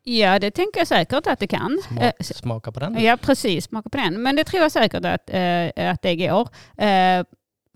Ja, 0.03 0.39
det 0.39 0.51
tänker 0.51 0.79
jag 0.79 0.87
säkert 0.87 1.27
att 1.27 1.39
det 1.39 1.47
kan. 1.47 1.79
Smak, 1.87 2.03
Eh, 2.03 2.11
smaka 2.21 2.71
på 2.71 2.79
den. 2.79 3.03
Ja, 3.03 3.17
precis. 3.21 3.65
Smaka 3.65 3.89
på 3.89 3.97
den. 3.97 4.21
Men 4.21 4.35
det 4.35 4.43
tror 4.43 4.61
jag 4.63 4.71
säkert 4.71 5.05
att, 5.05 5.29
eh, 5.29 5.91
att 5.91 6.01
det 6.01 6.15
går. 6.15 6.49
Eh, 6.77 7.23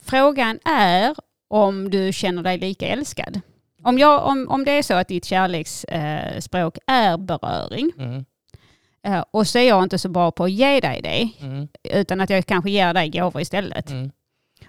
frågan 0.03 0.59
är 0.65 1.15
om 1.49 1.89
du 1.89 2.13
känner 2.13 2.43
dig 2.43 2.57
lika 2.57 2.87
älskad. 2.87 3.41
Om, 3.83 3.97
jag, 3.99 4.25
om, 4.25 4.47
om 4.49 4.65
det 4.65 4.71
är 4.71 4.83
så 4.83 4.93
att 4.93 5.07
ditt 5.07 5.25
kärleksspråk 5.25 6.43
språk 6.43 6.77
är 6.87 7.17
beröring 7.17 7.91
Mm, 7.97 8.25
och 9.31 9.47
så 9.47 9.57
är 9.59 9.67
jag 9.67 9.83
inte 9.83 9.99
så 9.99 10.09
bra 10.09 10.31
på 10.31 10.43
att 10.43 10.51
ge 10.51 10.79
dig 10.79 11.01
det 11.01 11.45
mm, 11.45 11.67
utan 11.83 12.21
att 12.21 12.29
jag 12.29 12.45
kanske 12.45 12.71
ger 12.71 12.93
dig 12.93 13.09
gåvor 13.09 13.41
istället. 13.41 13.89
mm, 13.89 14.11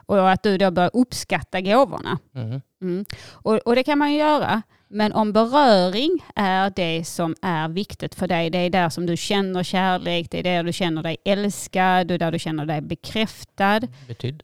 Och 0.07 0.31
att 0.31 0.43
du 0.43 0.59
då 0.59 0.71
börjar 0.71 0.91
uppskatta 0.95 1.61
gåvorna. 1.61 2.19
mm, 2.35 2.61
Mm. 2.83 3.05
Och, 3.33 3.55
och 3.57 3.75
det 3.75 3.83
kan 3.85 3.99
man 3.99 4.13
ju 4.13 4.19
göra. 4.19 4.63
Men 4.89 5.13
om 5.13 5.33
beröring 5.33 6.25
är 6.35 6.73
det 6.77 7.05
som 7.05 7.35
är 7.43 7.69
viktigt 7.69 8.15
för 8.15 8.29
dig, 8.29 8.51
det 8.51 8.59
är 8.59 8.71
där 8.71 8.89
som 8.89 9.07
du 9.07 9.17
känner 9.17 9.63
kärlek, 9.63 10.31
det 10.31 10.39
är 10.39 10.43
där 10.43 10.63
du 10.63 10.73
känner 10.73 11.03
dig 11.03 11.17
älskad, 11.25 12.11
och 12.13 12.19
där 12.19 12.33
du 12.33 12.39
känner 12.39 12.67
dig 12.67 12.81
bekräftad. 12.81 13.81
Betydd. 14.09 14.43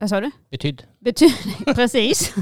Vad 0.00 0.10
sa 0.10 0.20
du? 0.20 0.30
Betydd. 0.50 0.82
Bety- 1.04 1.74
Precis. 1.74 2.34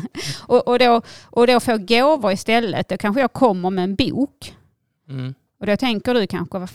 och, 0.46 0.68
och, 0.68 0.78
då, 0.78 1.02
och 1.24 1.46
då 1.46 1.60
få 1.60 1.78
gåvor 1.78 2.32
istället. 2.32 2.88
Då 2.88 2.96
kanske 2.96 3.20
jag 3.20 3.32
kommer 3.32 3.70
med 3.70 3.84
en 3.84 3.94
bok. 3.94 4.54
Mm. 5.08 5.34
Och 5.60 5.66
då 5.66 5.76
tänker 5.76 6.14
du 6.14 6.26
kanske, 6.26 6.58
vad 6.58 6.70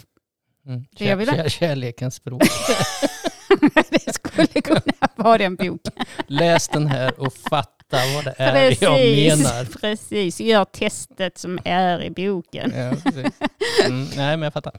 Mm. 0.66 0.86
Det 0.98 1.06
jag 1.06 1.18
vill- 1.18 1.28
kär, 1.30 1.50
kärlekens 1.50 2.16
språk. 2.16 2.42
det 3.90 4.14
skulle 4.14 4.48
kunna 4.48 5.08
vara 5.16 5.38
den 5.38 5.56
boken. 5.56 5.94
Läs 6.28 6.68
den 6.70 6.88
här 6.88 7.20
och 7.20 7.34
fatta 7.34 7.83
vad 8.16 8.24
det 8.26 8.36
är 8.38 8.84
jag 8.84 9.38
menar. 9.38 9.66
precis. 9.82 10.40
Gör 10.42 10.66
testet 10.66 11.38
som 11.38 11.60
är 11.66 12.04
i 12.04 12.10
boken. 12.10 12.74
Ja, 12.76 12.90
precis. 13.04 13.34
mm, 13.86 14.04
nej, 14.16 14.38
men 14.38 14.42
jag 14.42 14.54
fattar. 14.54 14.74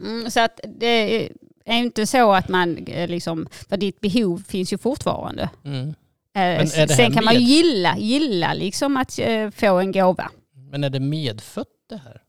Mm, 0.00 0.30
så 0.30 0.40
att 0.40 0.60
det 0.78 1.24
är 1.64 1.78
inte 1.78 2.06
så 2.06 2.32
att 2.32 2.48
man 2.48 2.86
eh, 2.86 3.08
liksom, 3.08 3.48
för 3.68 3.76
ditt 3.76 4.00
behov 4.00 4.42
finns 4.48 4.72
ju 4.72 4.78
fortfarande. 4.78 5.50
Mm. 5.64 5.94
Eh, 6.34 6.66
Sen 6.86 7.12
kan 7.12 7.24
man 7.24 7.34
ju 7.34 7.40
gilla, 7.40 7.98
gilla 7.98 8.54
liksom 8.54 8.96
att 8.96 9.18
eh, 9.18 9.50
få 9.50 9.78
en 9.78 9.92
gåva. 9.92 10.30
Men 10.70 10.84
är 10.84 10.90
det 10.90 11.00
medfött 11.00 11.66
det 11.88 11.96
här? 11.96 12.22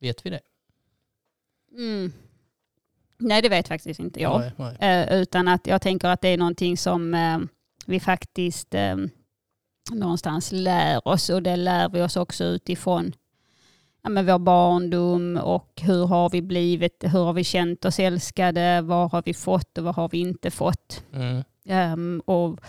Vet 0.00 0.26
vi 0.26 0.30
det? 0.30 0.40
Mm. 1.76 2.12
Nej, 3.18 3.42
det 3.42 3.48
vet 3.48 3.68
faktiskt 3.68 4.00
inte 4.00 4.20
jag. 4.22 4.40
Nej, 4.40 4.76
nej. 4.80 5.06
Eh, 5.08 5.20
utan 5.20 5.48
att 5.48 5.66
jag 5.66 5.82
tänker 5.82 6.08
att 6.08 6.20
det 6.20 6.28
är 6.28 6.36
någonting 6.38 6.76
som 6.76 7.14
eh, 7.14 7.38
vi 7.86 8.00
faktiskt 8.00 8.74
eh, 8.74 8.96
någonstans 9.94 10.52
lär 10.52 11.08
oss 11.08 11.30
och 11.30 11.42
det 11.42 11.56
lär 11.56 11.88
vi 11.88 12.02
oss 12.02 12.16
också 12.16 12.44
utifrån 12.44 13.12
ja, 14.02 14.10
men 14.10 14.26
vår 14.26 14.38
barndom 14.38 15.36
och 15.36 15.80
hur 15.82 16.06
har 16.06 16.30
vi 16.30 16.42
blivit, 16.42 17.04
hur 17.04 17.24
har 17.24 17.32
vi 17.32 17.44
känt 17.44 17.84
oss 17.84 17.98
älskade, 17.98 18.80
vad 18.80 19.10
har 19.10 19.22
vi 19.26 19.34
fått 19.34 19.78
och 19.78 19.84
vad 19.84 19.94
har 19.94 20.08
vi 20.08 20.18
inte 20.18 20.50
fått. 20.50 21.04
Mm. 21.12 21.42
Ehm, 21.64 22.22
och 22.24 22.60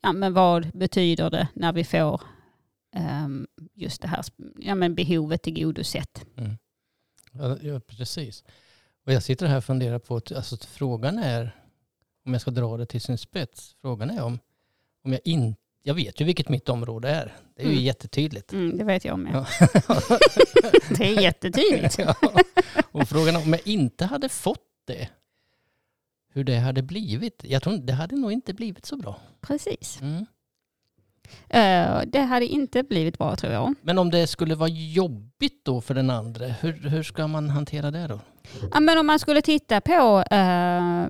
ja, 0.00 0.12
men 0.12 0.32
vad 0.32 0.70
betyder 0.76 1.30
det 1.30 1.48
när 1.54 1.72
vi 1.72 1.84
får 1.84 2.22
ehm, 2.94 3.46
just 3.74 4.02
det 4.02 4.08
här 4.08 4.24
ja, 4.58 4.74
men 4.74 4.94
behovet 4.94 5.42
tillgodosett. 5.42 6.26
Mm. 6.36 6.56
Ja, 7.32 7.56
ja, 7.62 7.80
precis. 7.80 8.44
Och 9.06 9.12
jag 9.12 9.22
sitter 9.22 9.46
här 9.46 9.56
och 9.56 9.64
funderar 9.64 9.98
på, 9.98 10.16
att, 10.16 10.32
alltså 10.32 10.56
frågan 10.56 11.18
är, 11.18 11.56
om 12.24 12.32
jag 12.32 12.42
ska 12.42 12.50
dra 12.50 12.76
det 12.76 12.86
till 12.86 13.00
sin 13.00 13.18
spets, 13.18 13.76
frågan 13.80 14.10
är 14.10 14.22
om, 14.22 14.38
om 15.04 15.12
jag 15.12 15.20
inte, 15.24 15.60
jag 15.82 15.94
vet 15.94 16.20
ju 16.20 16.24
vilket 16.24 16.48
mitt 16.48 16.68
område 16.68 17.08
är. 17.10 17.34
Det 17.56 17.62
är 17.62 17.66
ju 17.66 17.72
Mm. 17.72 17.84
jättetydligt. 17.84 18.52
Mm, 18.52 18.78
det 18.78 18.84
vet 18.84 19.04
jag 19.04 19.18
med. 19.18 19.32
Det 20.98 21.04
är 21.16 21.20
jättetydligt. 21.22 21.98
ja. 21.98 22.14
Och 22.92 23.08
frågan 23.08 23.36
om 23.36 23.50
jag 23.52 23.60
inte 23.68 24.04
hade 24.04 24.28
fått 24.28 24.66
det, 24.86 25.08
hur 26.32 26.44
det 26.44 26.56
hade 26.58 26.82
blivit. 26.82 27.40
Jag 27.44 27.62
tror 27.62 27.76
det 27.76 27.92
hade 27.92 28.16
nog 28.16 28.32
inte 28.32 28.54
blivit 28.54 28.86
så 28.86 28.96
bra. 28.96 29.20
Precis. 29.40 29.98
Mm. 30.00 30.26
Eh, 31.48 32.02
det 32.06 32.20
hade 32.20 32.46
inte 32.46 32.82
blivit 32.82 33.18
bra 33.18 33.36
tror 33.36 33.52
jag. 33.52 33.74
Men 33.82 33.98
om 33.98 34.10
det 34.10 34.26
skulle 34.26 34.54
vara 34.54 34.68
jobbigt 34.68 35.64
då 35.64 35.80
för 35.80 35.94
den 35.94 36.10
andra, 36.10 36.46
hur, 36.46 36.72
hur 36.72 37.02
ska 37.02 37.26
man 37.26 37.50
hantera 37.50 37.90
det 37.90 38.06
då? 38.06 38.20
Ja, 38.72 38.80
men 38.80 38.98
om 38.98 39.06
man 39.06 39.18
skulle 39.18 39.42
titta 39.42 39.80
på 39.80 40.22
eh, 40.30 41.06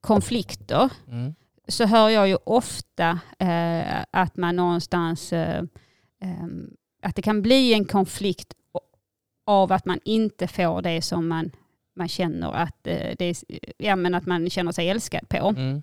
konflikter 0.00 0.90
Mm. 1.08 1.34
Så 1.68 1.84
hör 1.86 2.08
jag 2.08 2.28
ju 2.28 2.36
ofta 2.44 3.20
eh, 3.38 4.04
att 4.10 4.36
man 4.36 4.56
någonstans, 4.56 5.32
eh, 5.32 5.58
eh, 6.22 6.46
att 7.02 7.16
det 7.16 7.22
kan 7.22 7.42
bli 7.42 7.74
en 7.74 7.84
konflikt 7.84 8.54
av 9.46 9.72
att 9.72 9.84
man 9.84 10.00
inte 10.04 10.48
får 10.48 10.82
det 10.82 11.02
som 11.02 11.28
man, 11.28 11.50
man 11.96 12.08
känner 12.08 12.52
att, 12.52 12.86
eh, 12.86 13.14
det 13.18 13.24
är, 13.24 13.36
ja, 13.78 13.96
men 13.96 14.14
att 14.14 14.26
man 14.26 14.50
känner 14.50 14.72
sig 14.72 14.90
älskad 14.90 15.28
på. 15.28 15.36
Mm. 15.36 15.82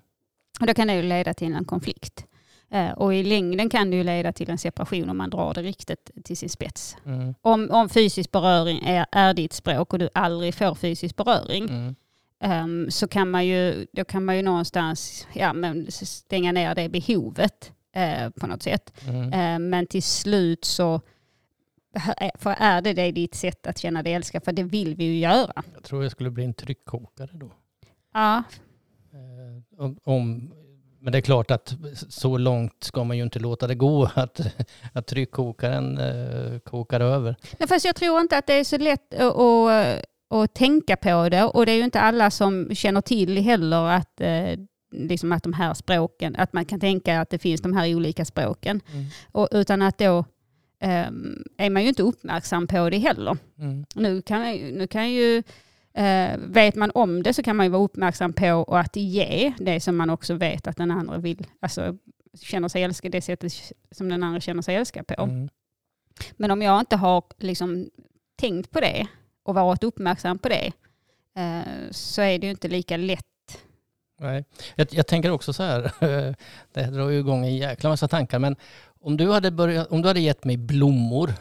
Och 0.60 0.66
då 0.66 0.74
kan 0.74 0.88
det 0.88 0.94
ju 0.94 1.02
leda 1.02 1.34
till 1.34 1.54
en 1.54 1.64
konflikt. 1.64 2.26
Eh, 2.70 2.90
och 2.90 3.14
i 3.14 3.22
längden 3.22 3.70
kan 3.70 3.90
det 3.90 3.96
ju 3.96 4.04
leda 4.04 4.32
till 4.32 4.50
en 4.50 4.58
separation 4.58 5.10
om 5.10 5.16
man 5.16 5.30
drar 5.30 5.54
det 5.54 5.62
riktigt 5.62 6.10
till 6.24 6.36
sin 6.36 6.48
spets. 6.48 6.96
Mm. 7.06 7.34
Om, 7.40 7.70
om 7.70 7.88
fysisk 7.88 8.30
beröring 8.30 8.78
är, 8.84 9.06
är 9.12 9.34
ditt 9.34 9.52
språk 9.52 9.92
och 9.92 9.98
du 9.98 10.08
aldrig 10.14 10.54
får 10.54 10.74
fysisk 10.74 11.16
beröring 11.16 11.64
Mm. 11.64 11.94
Ehm, 12.44 12.90
så 12.90 13.08
kan 13.08 13.30
man 13.30 13.46
ju, 13.46 13.86
då 13.92 14.04
kan 14.04 14.24
man 14.24 14.36
ju 14.36 14.42
någonstans 14.42 15.26
ja, 15.32 15.52
men 15.52 15.90
stänga 15.90 16.52
ner 16.52 16.74
det 16.74 16.88
behovet 16.88 17.72
eh, 17.92 18.30
på 18.30 18.46
något 18.46 18.62
sätt. 18.62 18.92
Mm. 19.08 19.32
Eh, 19.32 19.68
men 19.68 19.86
till 19.86 20.02
slut 20.02 20.64
så 20.64 21.00
för 22.38 22.54
är 22.58 22.82
det, 22.82 22.92
det 22.92 23.12
ditt 23.12 23.34
sätt 23.34 23.66
att 23.66 23.78
känna 23.78 24.02
dig 24.02 24.12
älskad, 24.12 24.44
för 24.44 24.52
det 24.52 24.62
vill 24.62 24.94
vi 24.94 25.04
ju 25.04 25.18
göra. 25.18 25.62
Jag 25.74 25.82
tror 25.82 26.02
jag 26.02 26.12
skulle 26.12 26.30
bli 26.30 26.44
en 26.44 26.54
tryckkokare 26.54 27.30
då. 27.32 27.50
Ja, 28.12 28.42
Eh, 29.14 29.84
om, 29.84 29.98
om, 30.04 30.52
men 31.00 31.12
det 31.12 31.18
är 31.18 31.22
klart 31.22 31.50
att 31.50 31.74
så 32.08 32.38
långt 32.38 32.84
ska 32.84 33.04
man 33.04 33.16
ju 33.16 33.22
inte 33.22 33.38
låta 33.38 33.66
det 33.66 33.74
gå 33.74 34.04
att, 34.14 34.40
att 34.92 35.06
tryckkokaren 35.06 35.98
eh, 35.98 36.58
kokar 36.58 37.00
över. 37.00 37.36
Nej, 37.58 37.68
fast 37.68 37.84
jag 37.84 37.96
tror 37.96 38.20
inte 38.20 38.38
att 38.38 38.46
det 38.46 38.54
är 38.54 38.64
så 38.64 38.78
lätt 38.78 39.14
att, 39.14 39.36
att, 39.36 40.04
att 40.28 40.54
tänka 40.54 40.96
på 40.96 41.28
det 41.28 41.44
och 41.44 41.66
det 41.66 41.72
är 41.72 41.76
ju 41.76 41.84
inte 41.84 42.00
alla 42.00 42.30
som 42.30 42.74
känner 42.74 43.00
till 43.00 43.38
heller 43.38 43.88
att, 43.88 44.20
eh, 44.20 44.58
liksom 44.92 45.32
att 45.32 45.42
de 45.42 45.52
här 45.52 45.74
språken, 45.74 46.36
att 46.36 46.52
man 46.52 46.64
kan 46.64 46.80
tänka 46.80 47.20
att 47.20 47.30
det 47.30 47.38
finns 47.38 47.60
de 47.60 47.76
här 47.76 47.94
olika 47.94 48.24
språken. 48.24 48.80
Mm. 48.92 49.04
Och, 49.32 49.48
utan 49.52 49.82
att 49.82 49.98
då 49.98 50.24
ehm, 50.80 51.44
är 51.56 51.70
man 51.70 51.82
ju 51.82 51.88
inte 51.88 52.02
uppmärksam 52.02 52.66
på 52.66 52.90
det 52.90 52.98
heller. 52.98 53.36
Mm. 53.58 53.84
Nu 53.94 54.22
kan, 54.22 54.56
nu 54.56 54.86
kan 54.86 55.12
ju, 55.12 55.42
eh, 55.94 56.38
vet 56.38 56.74
man 56.74 56.90
om 56.94 57.22
det 57.22 57.34
så 57.34 57.42
kan 57.42 57.56
man 57.56 57.66
ju 57.66 57.70
vara 57.70 57.82
uppmärksam 57.82 58.32
på 58.32 58.64
att 58.68 58.96
ge 58.96 59.52
det 59.58 59.80
som 59.80 59.96
man 59.96 60.10
också 60.10 60.34
vet 60.34 60.66
att 60.66 60.76
den 60.76 60.90
andra 60.90 61.18
vill, 61.18 61.46
alltså 61.60 61.96
känner 62.40 62.68
sig 62.68 62.82
älskad, 62.82 63.12
det 63.12 63.20
sättet 63.20 63.52
som 63.90 64.08
den 64.08 64.22
andra 64.22 64.40
känner 64.40 64.62
sig 64.62 64.76
älskad 64.76 65.06
på. 65.06 65.22
Mm. 65.22 65.48
Men 66.36 66.50
om 66.50 66.62
jag 66.62 66.80
inte 66.80 66.96
har 66.96 67.24
liksom 67.38 67.90
tänkt 68.36 68.70
på 68.70 68.80
det 68.80 69.06
och 69.44 69.54
varit 69.54 69.84
uppmärksam 69.84 70.38
på 70.38 70.48
det 70.48 70.72
eh, 71.36 71.90
så 71.90 72.22
är 72.22 72.38
det 72.38 72.46
ju 72.46 72.50
inte 72.50 72.68
lika 72.68 72.96
lätt. 72.96 73.24
Nej. 74.20 74.44
Jag, 74.74 74.88
jag 74.90 75.06
tänker 75.06 75.30
också 75.30 75.52
så 75.52 75.62
här, 75.62 75.92
det 76.72 76.82
här 76.82 76.90
drar 76.90 77.08
ju 77.08 77.18
igång 77.18 77.44
en 77.46 77.56
jäkla 77.56 77.88
massa 77.90 78.08
tankar, 78.08 78.38
men 78.38 78.56
om 79.00 79.16
du 79.16 79.30
hade, 79.32 79.50
börjat, 79.50 79.88
om 79.88 80.02
du 80.02 80.08
hade 80.08 80.20
gett 80.20 80.44
mig 80.44 80.56
blommor, 80.56 81.34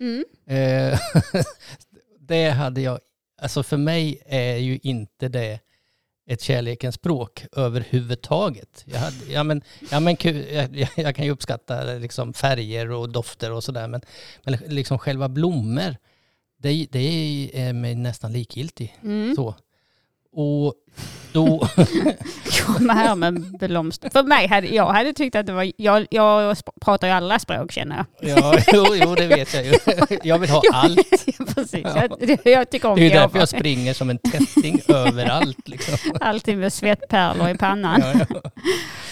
Mm. 0.00 0.24
eh, 0.46 0.98
det 2.20 2.50
hade 2.50 2.80
jag, 2.80 2.98
alltså 3.42 3.62
för 3.62 3.76
mig 3.76 4.22
är 4.26 4.56
ju 4.56 4.78
inte 4.82 5.28
det 5.28 5.60
ett 6.30 6.40
kärlekens 6.42 6.94
språk 6.94 7.44
överhuvudtaget. 7.52 8.82
Jag, 8.86 8.98
hade, 8.98 9.16
ja, 9.32 9.42
men, 9.42 9.62
ja, 9.90 10.00
men, 10.00 10.16
jag- 10.22 10.88
jag 10.96 11.16
kan 11.16 11.24
ju 11.24 11.30
uppskatta 11.30 11.82
liksom 11.84 12.32
färger 12.32 12.90
och 12.90 13.08
dofter 13.10 13.52
och 13.52 13.64
sådär, 13.64 13.88
men, 13.88 14.00
men 14.44 14.54
liksom 14.66 14.98
själva 14.98 15.28
blommor, 15.28 15.96
det, 16.62 16.86
det 16.90 17.50
är 17.54 17.72
mig 17.72 17.94
nästan 17.94 18.32
likgiltigt. 18.32 18.92
Mm. 19.02 19.34
Så. 19.34 19.54
Och 20.32 20.74
då... 21.32 21.68
Komma 22.66 22.92
här 22.92 23.14
med 23.14 23.42
blomster. 23.58 24.10
För 24.10 24.22
mig 24.22 24.46
hade 24.46 24.66
jag 24.66 24.86
hade 24.92 25.12
tyckt 25.12 25.36
att 25.36 25.46
det 25.46 25.52
var... 25.52 25.72
Jag, 25.76 26.06
jag 26.10 26.56
pratar 26.80 27.06
ju 27.06 27.12
alla 27.12 27.38
språk 27.38 27.72
känner 27.72 27.96
jag. 27.96 28.28
ja, 28.38 28.58
jo, 28.72 28.84
jo, 28.94 29.14
det 29.14 29.26
vet 29.26 29.54
jag 29.54 29.66
ju. 29.66 29.74
Jag 30.22 30.38
vill 30.38 30.50
ha 30.50 30.62
allt. 30.72 31.26
Precis. 31.54 31.84
Jag, 31.84 32.38
jag 32.44 32.70
tycker 32.70 32.88
om 32.88 32.96
Det 32.98 33.06
är 33.06 33.10
därför 33.10 33.26
gåvor. 33.26 33.38
jag 33.38 33.48
springer 33.48 33.94
som 33.94 34.10
en 34.10 34.18
tätting 34.18 34.80
överallt. 34.88 35.68
Liksom. 35.68 35.94
Alltid 36.20 36.58
med 36.58 36.72
svettpärlor 36.72 37.48
i 37.48 37.56
pannan. 37.58 38.00
Ja, 38.00 38.26
ja. 38.28 38.50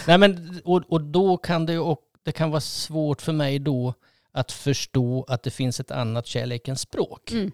Nej, 0.07 0.19
men, 0.19 0.61
och, 0.65 0.83
och 0.89 1.01
då 1.01 1.37
kan 1.37 1.67
det 1.67 1.73
ju 1.73 1.79
och 1.79 2.01
det 2.25 2.33
kan 2.33 2.51
vara 2.51 2.61
svårt 2.61 3.23
för 3.23 3.33
mig 3.33 3.59
då 3.59 3.95
att 4.35 4.53
förstå 4.53 5.25
att 5.29 5.43
det 5.43 5.51
finns 5.51 5.81
ett 5.81 5.91
annat 5.91 6.27
kärlekens 6.27 6.81
språk. 6.81 7.33
Mm. 7.33 7.53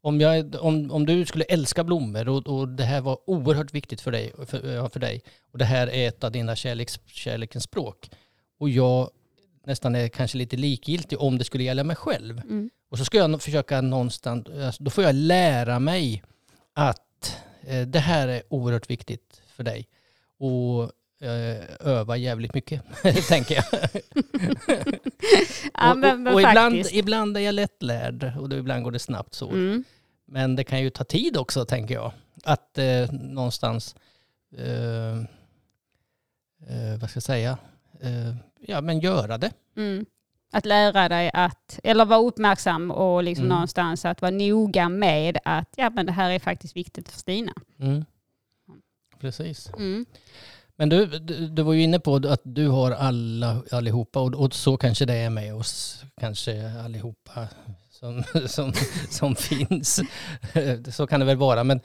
Om, 0.00 0.20
jag, 0.20 0.54
om, 0.60 0.90
om 0.90 1.06
du 1.06 1.26
skulle 1.26 1.44
älska 1.44 1.84
blommor 1.84 2.28
och, 2.28 2.46
och 2.46 2.68
det 2.68 2.84
här 2.84 3.00
var 3.00 3.18
oerhört 3.30 3.74
viktigt 3.74 4.00
för 4.00 4.12
dig, 4.12 4.32
för, 4.46 4.88
för 4.88 5.00
dig 5.00 5.22
och 5.52 5.58
det 5.58 5.64
här 5.64 5.86
är 5.90 6.08
ett 6.08 6.24
av 6.24 6.32
dina 6.32 6.56
kärleks, 6.56 7.00
kärlekens 7.06 7.64
språk 7.64 8.10
och 8.58 8.70
jag 8.70 9.10
nästan 9.64 9.94
är 9.94 10.08
kanske 10.08 10.38
lite 10.38 10.56
likgiltig 10.56 11.20
om 11.20 11.38
det 11.38 11.44
skulle 11.44 11.64
gälla 11.64 11.84
mig 11.84 11.96
själv. 11.96 12.38
Mm. 12.38 12.70
Och 12.90 12.98
så 12.98 13.04
ska 13.04 13.18
jag 13.18 13.42
försöka 13.42 13.80
någonstans, 13.80 14.46
alltså, 14.48 14.82
då 14.82 14.90
får 14.90 15.04
jag 15.04 15.14
lära 15.14 15.78
mig 15.78 16.22
att 16.74 17.36
eh, 17.60 17.86
det 17.86 17.98
här 17.98 18.28
är 18.28 18.42
oerhört 18.48 18.90
viktigt 18.90 19.42
för 19.46 19.64
dig. 19.64 19.88
Och 20.38 20.92
öva 21.80 22.16
jävligt 22.16 22.54
mycket, 22.54 22.82
tänker 23.28 23.54
jag. 23.54 23.64
Ja, 25.74 25.90
och 25.90 25.98
men, 25.98 26.22
men 26.22 26.34
och 26.34 26.40
ibland, 26.40 26.76
faktiskt. 26.76 26.94
ibland 26.94 27.36
är 27.36 27.40
jag 27.40 27.54
lättlärd 27.54 28.32
och 28.38 28.48
då 28.48 28.56
ibland 28.56 28.84
går 28.84 28.90
det 28.90 28.98
snabbt 28.98 29.34
så. 29.34 29.50
Mm. 29.50 29.84
Men 30.26 30.56
det 30.56 30.64
kan 30.64 30.80
ju 30.82 30.90
ta 30.90 31.04
tid 31.04 31.36
också, 31.36 31.64
tänker 31.64 31.94
jag. 31.94 32.12
Att 32.44 32.78
eh, 32.78 33.12
någonstans, 33.12 33.94
eh, 34.58 35.18
eh, 36.68 36.98
vad 37.00 37.10
ska 37.10 37.16
jag 37.16 37.22
säga, 37.22 37.58
eh, 38.00 38.34
ja 38.60 38.80
men 38.80 39.00
göra 39.00 39.38
det. 39.38 39.50
Mm. 39.76 40.06
Att 40.52 40.66
lära 40.66 41.08
dig 41.08 41.30
att, 41.34 41.80
eller 41.84 42.04
vara 42.04 42.20
uppmärksam 42.20 42.90
och 42.90 43.22
liksom 43.22 43.44
Mm. 43.44 43.54
någonstans 43.54 44.04
att 44.04 44.22
vara 44.22 44.30
noga 44.32 44.88
med 44.88 45.38
att 45.44 45.68
ja, 45.76 45.90
men 45.90 46.06
det 46.06 46.12
här 46.12 46.30
är 46.30 46.38
faktiskt 46.38 46.76
viktigt 46.76 47.08
för 47.08 47.18
Stina. 47.18 47.52
Mm. 47.80 48.04
Precis. 49.20 49.70
Men 50.78 50.88
du, 50.88 51.06
du, 51.06 51.48
du 51.48 51.62
var 51.62 51.72
ju 51.72 51.82
inne 51.82 52.00
på 52.00 52.16
att 52.16 52.40
du 52.44 52.68
har 52.68 52.90
alla, 52.90 53.62
allihopa 53.70 54.20
och, 54.20 54.34
och 54.34 54.54
så 54.54 54.76
kanske 54.76 55.04
det 55.04 55.14
är 55.14 55.30
med 55.30 55.54
oss, 55.54 56.04
kanske 56.20 56.72
allihopa 56.84 57.48
som, 58.02 58.24
som, 58.48 58.72
som 59.10 59.36
finns. 59.36 60.00
Så 60.96 61.06
kan 61.06 61.20
det 61.20 61.26
väl 61.26 61.36
vara. 61.36 61.64
Men 61.64 61.80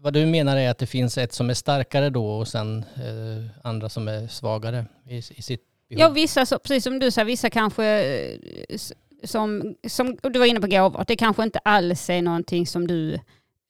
vad 0.00 0.12
du 0.12 0.26
menar 0.26 0.56
är 0.56 0.70
att 0.70 0.78
det 0.78 0.86
finns 0.86 1.18
ett 1.18 1.32
som 1.32 1.50
är 1.50 1.54
starkare 1.54 2.10
då 2.10 2.26
och 2.26 2.48
sen 2.48 2.84
eh, 2.96 3.66
andra 3.68 3.88
som 3.88 4.08
är 4.08 4.26
svagare 4.28 4.86
i, 5.08 5.16
i 5.16 5.22
sitt 5.22 5.62
behov. 5.88 6.00
Ja, 6.00 6.08
vissa, 6.08 6.46
så, 6.46 6.58
precis 6.58 6.84
som 6.84 6.98
du 6.98 7.10
sa, 7.10 7.24
vissa 7.24 7.50
kanske 7.50 7.84
eh, 8.68 8.78
som, 9.24 9.74
som 9.88 10.16
du 10.22 10.38
var 10.38 10.46
inne 10.46 10.60
på 10.60 10.66
gåvor, 10.66 11.04
det 11.06 11.16
kanske 11.16 11.42
inte 11.42 11.58
alls 11.58 12.10
är 12.10 12.22
någonting 12.22 12.66
som 12.66 12.86
du 12.86 13.18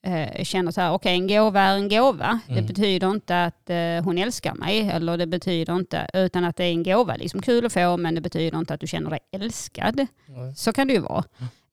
eh, 0.04 0.44
känner 0.44 0.72
så 0.72 0.80
här, 0.80 0.92
okej 0.92 1.14
en 1.14 1.26
gåva 1.28 1.60
är 1.60 1.74
en 1.76 1.88
gåva. 1.88 2.40
Mm. 2.48 2.56
Det 2.56 2.62
betyder 2.74 3.10
inte 3.10 3.44
att 3.44 3.70
eh, 3.70 4.04
hon 4.04 4.18
älskar 4.18 4.54
mig, 4.54 4.88
eller 4.90 5.16
det 5.16 5.26
betyder 5.26 5.76
inte, 5.76 6.06
utan 6.14 6.44
att 6.44 6.56
det 6.56 6.64
är 6.64 6.70
en 6.70 6.82
gåva, 6.82 7.16
liksom 7.16 7.42
kul 7.42 7.66
att 7.66 7.72
få, 7.72 7.96
men 7.96 8.14
det 8.14 8.20
betyder 8.20 8.58
inte 8.58 8.74
att 8.74 8.80
du 8.80 8.86
känner 8.86 9.10
dig 9.10 9.18
älskad. 9.32 10.06
Ja. 10.26 10.54
Så 10.56 10.72
kan 10.72 10.86
det 10.86 10.94
ju 10.94 11.00
vara. 11.00 11.24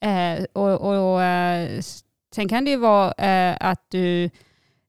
Eh, 0.03 0.43
och, 0.53 0.81
och, 1.13 1.23
eh, 1.23 1.77
s- 1.77 2.03
sen 2.35 2.47
kan 2.49 2.65
det 2.65 2.71
ju 2.71 2.77
vara 2.77 3.11
eh, 3.13 3.57
att 3.59 3.85
du 3.89 4.29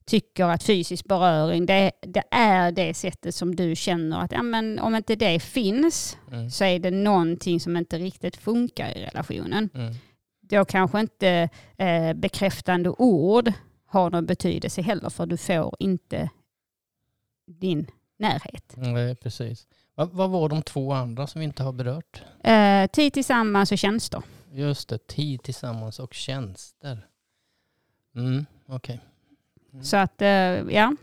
tycker 0.06 0.44
att 0.44 0.62
fysisk 0.62 1.04
beröring, 1.04 1.66
det, 1.66 1.90
det 2.00 2.22
är 2.30 2.72
det 2.72 2.94
sättet 2.94 3.34
som 3.34 3.56
du 3.56 3.76
känner 3.76 4.20
att 4.20 4.32
ja, 4.32 4.42
men 4.42 4.78
om 4.78 4.94
inte 4.94 5.14
det 5.16 5.40
finns 5.40 6.16
Mm. 6.32 6.50
så 6.50 6.64
är 6.64 6.78
det 6.78 6.90
någonting 6.90 7.60
som 7.60 7.76
inte 7.76 7.98
riktigt 7.98 8.36
funkar 8.36 8.88
i 8.98 9.04
relationen. 9.04 9.68
Då 10.52 10.64
kanske 10.64 11.00
inte 11.00 11.48
eh, 11.76 12.12
bekräftande 12.12 12.90
ord 12.90 13.52
har 13.86 14.10
någon 14.10 14.26
betydelse 14.26 14.82
heller 14.82 15.10
för 15.10 15.26
du 15.26 15.36
får 15.36 15.74
inte 15.78 16.30
din 17.46 17.86
närhet. 18.18 18.72
Nej, 18.76 19.16
precis. 19.16 19.66
Vad, 19.94 20.10
vad 20.10 20.30
var 20.30 20.48
de 20.48 20.62
två 20.62 20.92
andra 20.92 21.26
som 21.26 21.38
vi 21.38 21.44
inte 21.44 21.62
har 21.62 21.72
berört? 21.72 22.22
Eh, 22.44 22.86
tid 22.86 23.12
tillsammans 23.12 23.72
och 23.72 23.78
tjänster. 23.78 24.22
Just 24.52 24.88
det, 24.88 25.06
tid 25.06 25.42
tillsammans 25.42 25.98
och 26.00 26.14
tjänster. 26.14 27.06
Mm, 28.16 28.46
okej. 28.66 29.00
Mm. 29.72 29.84
Så 29.84 29.96
att, 29.96 30.22
eh, 30.22 30.28
ja. 30.28 30.96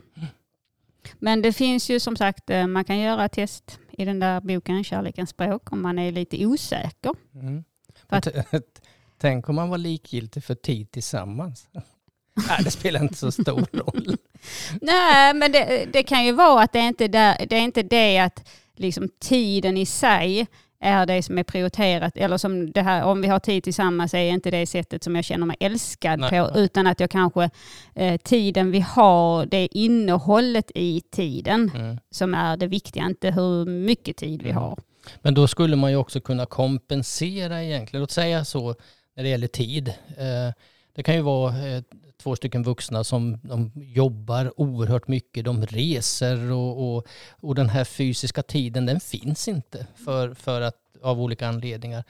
Men 1.20 1.42
det 1.42 1.54
finns 1.54 1.90
ju 1.90 2.00
som 2.00 2.16
sagt, 2.16 2.50
eh, 2.50 2.68
man 2.68 2.84
kan 2.84 3.00
göra 3.00 3.30
test 3.30 3.80
i 3.92 4.06
den 4.06 4.20
där 4.20 4.42
boken 4.42 4.84
Kärlekens 4.84 5.30
språk 5.30 5.72
om 5.72 5.82
man 5.82 6.00
är 6.00 6.12
lite 6.12 6.46
osäker. 6.46 7.14
Mm. 7.34 7.64
Att- 8.08 8.28
Tänk 9.22 9.50
om 9.50 9.56
man 9.56 9.70
var 9.70 9.78
likgiltig 9.78 10.44
för 10.44 10.56
tid 10.56 10.92
tillsammans. 10.92 11.68
Nej, 12.48 12.60
det 12.64 12.72
spelar 12.72 13.02
inte 13.02 13.16
så 13.16 13.32
stor 13.32 13.68
roll. 13.74 14.16
Nej, 14.82 15.34
men 15.34 15.52
det, 15.52 15.88
det 15.94 16.04
kan 16.04 16.26
ju 16.26 16.32
vara 16.32 16.64
att 16.64 16.74
det 16.74 16.80
är 16.80 16.88
inte 16.88 17.08
där, 17.08 17.46
det 17.50 17.56
är 17.56 17.62
inte 17.62 17.84
det 17.84 18.20
att 18.20 18.48
liksom 18.76 19.10
tiden 19.20 19.78
i 19.78 19.86
sig 19.86 20.48
är 20.82 21.06
det 21.06 21.24
som 21.24 21.38
är 21.38 21.44
prioriterat. 21.44 22.18
Eller 22.18 22.38
som 22.38 22.72
det 22.72 22.82
här, 22.82 23.04
om 23.04 23.22
vi 23.22 23.28
har 23.28 23.40
tid 23.40 23.64
tillsammans 23.64 24.14
är 24.14 24.20
inte 24.30 24.52
det 24.52 24.66
sättet 24.68 25.04
som 25.04 25.16
jag 25.16 25.26
känner 25.26 25.46
mig 25.46 25.58
älskad 25.60 26.20
Nej, 26.20 26.30
på. 26.30 26.52
Utan 26.60 26.88
att 26.88 27.00
jag 27.00 27.10
kanske, 27.12 27.50
eh, 27.96 28.18
tiden 28.18 28.72
vi 28.72 28.80
har, 28.80 29.46
det 29.46 29.68
innehållet 29.78 30.72
i 30.76 31.02
tiden 31.12 31.72
Mm. 31.76 31.98
som 32.12 32.34
är 32.34 32.58
det 32.58 32.68
viktiga. 32.68 33.06
Inte 33.06 33.32
hur 33.32 33.66
mycket 33.66 34.18
tid 34.18 34.42
vi 34.42 34.50
Mm. 34.50 34.62
har. 34.64 34.80
Men 35.22 35.34
då 35.34 35.48
skulle 35.48 35.76
man 35.76 35.92
ju 35.92 35.98
också 35.98 36.22
kunna 36.22 36.46
kompensera 36.46 37.64
egentligen. 37.64 38.02
Låt 38.02 38.12
säga 38.12 38.46
så 38.46 38.76
när 39.20 39.24
det 39.24 39.30
gäller 39.30 39.48
tid. 39.48 39.88
Eh, 40.18 40.54
Det 40.94 41.04
kan 41.04 41.16
ju 41.16 41.22
vara 41.22 41.68
eh, 41.68 41.84
två 42.24 42.36
stycken 42.36 42.64
vuxna 42.64 43.04
som 43.04 43.38
de 43.44 43.72
jobbar 43.76 44.54
oerhört 44.62 45.08
mycket. 45.08 45.46
De 45.46 45.66
reser 45.66 46.52
och, 46.52 46.96
och, 46.96 47.08
och 47.32 47.56
den 47.56 47.70
här 47.70 47.84
fysiska 47.84 48.44
tiden 48.44 48.86
den 48.86 49.00
finns 49.00 49.48
inte 49.48 49.88
för, 49.96 50.34
för 50.34 50.62
att, 50.62 50.76
av 51.02 51.22
olika 51.22 51.48
anledningar. 51.48 52.04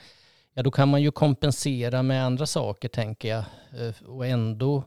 Ja, 0.53 0.63
då 0.63 0.71
kan 0.71 0.89
man 0.89 1.01
ju 1.01 1.11
kompensera 1.11 2.03
med 2.03 2.25
andra 2.25 2.45
saker 2.45 2.89
tänker 2.89 3.29
jag 3.29 3.43
eh, 3.79 4.09
och 4.09 4.25
ändå 4.27 4.83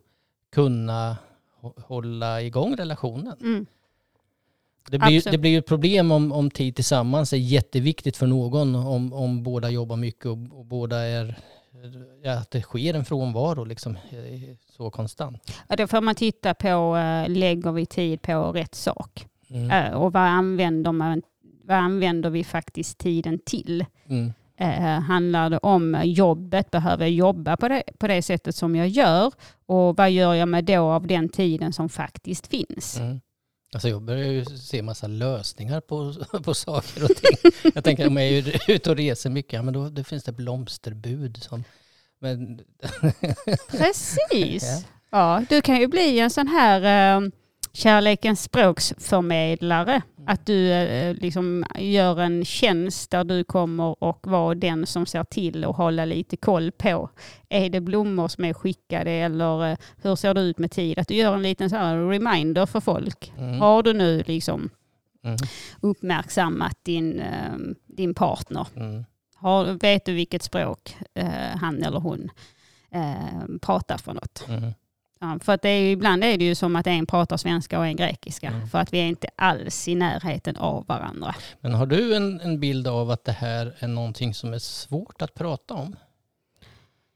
kunna 0.53 1.17
hå- 1.61 1.83
hålla 1.87 2.43
igång 2.43 2.77
relationen. 2.77 3.37
Mm. 3.41 3.67
Det 4.91 4.99
blir, 4.99 5.17
Absolut. 5.17 5.33
det 5.33 5.39
blir 5.39 5.51
ju 5.51 5.59
ett 5.59 5.67
problem 5.67 6.11
om, 6.13 6.33
om 6.33 6.51
tid 6.51 6.77
tillsammans 6.77 7.33
är 7.33 7.37
jätteviktigt 7.37 8.17
för 8.17 8.27
någon. 8.27 8.75
Om, 8.75 9.13
om 9.13 9.43
båda 9.43 9.71
jobbar 9.71 9.97
mycket 9.97 10.27
och, 10.27 10.39
och 10.59 10.65
båda 10.65 10.97
är... 11.01 11.39
Att 12.41 12.51
det 12.51 12.63
sker 12.63 12.95
en 12.95 13.05
frånvaro 13.05 13.65
liksom 13.65 13.97
eh, 13.97 14.57
så 14.77 14.91
konstant. 14.91 15.61
Ja, 15.69 15.77
då 15.77 15.87
får 15.87 16.01
man 16.01 16.15
titta 16.15 16.55
på, 16.55 16.97
eh, 16.97 17.29
lägger 17.29 17.73
vi 17.73 17.87
tid 17.87 18.23
på 18.23 18.53
rätt 18.53 18.75
sak? 18.75 19.27
Mm. 19.51 19.71
Eh, 19.71 19.93
Och 19.93 20.13
vad 20.13 20.23
använder, 20.23 20.93
man, 20.93 21.23
vad 21.65 21.77
använder 21.77 22.31
vi 22.31 22.45
faktiskt 22.45 22.99
tiden 22.99 23.39
till? 23.47 23.85
Mm. 24.09 24.33
Eh, 24.57 25.01
handlar 25.01 25.51
det 25.51 25.59
om 25.59 26.01
jobbet? 26.05 26.71
Behöver 26.71 27.05
jag 27.05 27.13
jobba 27.13 27.57
på 27.57 27.69
det, 27.69 27.83
på 27.99 28.07
det 28.07 28.23
sättet 28.23 28.55
som 28.57 28.77
jag 28.77 28.89
gör? 28.89 29.33
Och 29.67 29.97
vad 29.97 30.11
gör 30.11 30.35
jag 30.35 30.49
med 30.49 30.65
då 30.65 30.83
av 30.83 31.07
den 31.07 31.29
tiden 31.29 31.73
som 31.73 31.89
faktiskt 31.89 32.47
finns? 32.47 32.99
Mm. 32.99 33.21
Alltså 33.73 33.89
jag 33.89 34.03
börjar 34.03 34.27
ju 34.27 34.45
se 34.45 34.83
massa 34.83 35.07
lösningar 35.07 35.81
på, 35.81 36.15
på 36.45 36.55
saker 36.55 37.05
och 37.05 37.17
ting. 37.17 37.53
Jag 37.75 37.85
tänker 37.85 38.07
om 38.07 38.17
jag 38.17 38.27
är 38.27 38.71
ute 38.71 38.91
och 38.91 38.97
reser 38.97 39.31
mycket, 39.31 39.53
ja 39.53 39.63
men 39.63 39.75
då 39.75 39.89
det 39.89 40.05
finns 40.05 40.25
det 40.25 40.33
blomsterbud 40.33 41.43
som... 41.43 41.65
Men, 42.21 42.61
Precis. 43.71 44.63
Ja. 45.11 45.39
Ja. 45.39 45.45
du 45.49 45.63
kan 45.63 45.81
ju 45.81 45.87
bli 45.87 46.19
en 46.19 46.31
sån 46.31 46.49
här 46.49 47.17
eh, 47.17 47.29
kärlekens 47.73 48.43
språksförmedlare. 48.43 50.03
Att 50.27 50.47
du 50.47 50.73
eh, 50.73 51.15
liksom 51.15 51.65
gör 51.79 52.21
en 52.21 52.45
tjänst 52.45 53.11
där 53.11 53.25
du 53.25 53.45
kommer 53.45 54.05
och 54.05 54.27
vara 54.27 54.55
den 54.55 54.87
som 54.87 55.07
ser 55.07 55.25
till 55.25 55.65
och 55.65 55.77
hålla 55.77 56.05
lite 56.05 56.37
koll 56.37 56.73
på. 56.73 57.11
Är 57.49 57.71
det 57.71 57.81
blommor 57.81 58.29
som 58.29 58.45
är 58.45 58.53
skickade 58.53 59.11
eller 59.11 59.71
eh, 59.71 59.77
hur 60.03 60.17
ser 60.17 60.35
det 60.35 60.41
ut 60.41 60.59
med 60.59 60.71
tid? 60.71 60.99
Att 60.99 61.09
du 61.09 61.15
gör 61.15 61.35
en 61.35 61.43
liten 61.43 61.71
så 61.71 61.77
reminder 61.77 62.67
för 62.67 62.81
folk. 62.81 63.33
mm. 63.39 63.61
Har 63.61 63.83
du 63.83 63.93
nu 63.93 64.23
liksom 64.27 64.71
Mm. 65.25 65.37
uppmärksammat 65.81 66.77
din, 66.83 67.21
eh, 67.21 67.53
din 67.87 68.15
partner? 68.15 68.67
Mm. 68.77 69.05
Har, 69.35 69.65
vet 69.65 70.05
du 70.05 70.13
vilket 70.15 70.43
språk 70.43 70.97
eh, 71.15 71.27
han 71.61 71.83
eller 71.83 71.99
hon 72.01 72.31
pratar 73.61 73.99
för 73.99 74.15
något? 74.15 74.47
Mm. 75.23 75.35
Ja, 75.35 75.45
för 75.45 75.53
att 75.53 75.63
det 75.63 75.69
är 75.69 75.93
ibland 75.93 76.25
är 76.25 76.39
det 76.39 76.45
ju 76.45 76.55
som 76.55 76.77
att 76.77 76.87
en 76.87 77.07
pratar 77.07 77.37
svenska 77.37 77.79
och 77.79 77.87
en 77.87 77.97
grekiska. 77.97 78.49
Mm. 78.49 78.69
För 78.69 78.79
att 78.79 78.93
vi 78.93 78.99
är 78.99 79.07
inte 79.07 79.29
alls 79.37 79.89
i 79.89 79.95
närheten 79.95 80.57
av 80.57 80.87
varandra. 80.87 81.35
Men 81.61 81.75
har 81.75 81.87
du 81.87 82.17
en, 82.17 82.41
en 82.41 82.61
bild 82.61 82.89
av 82.89 83.11
att 83.11 83.25
det 83.25 83.33
här 83.33 83.75
är 83.79 83.89
någonting 83.89 84.35
som 84.35 84.55
är 84.55 84.59
svårt 84.59 85.23
att 85.23 85.35
prata 85.35 85.75
om? 85.75 85.97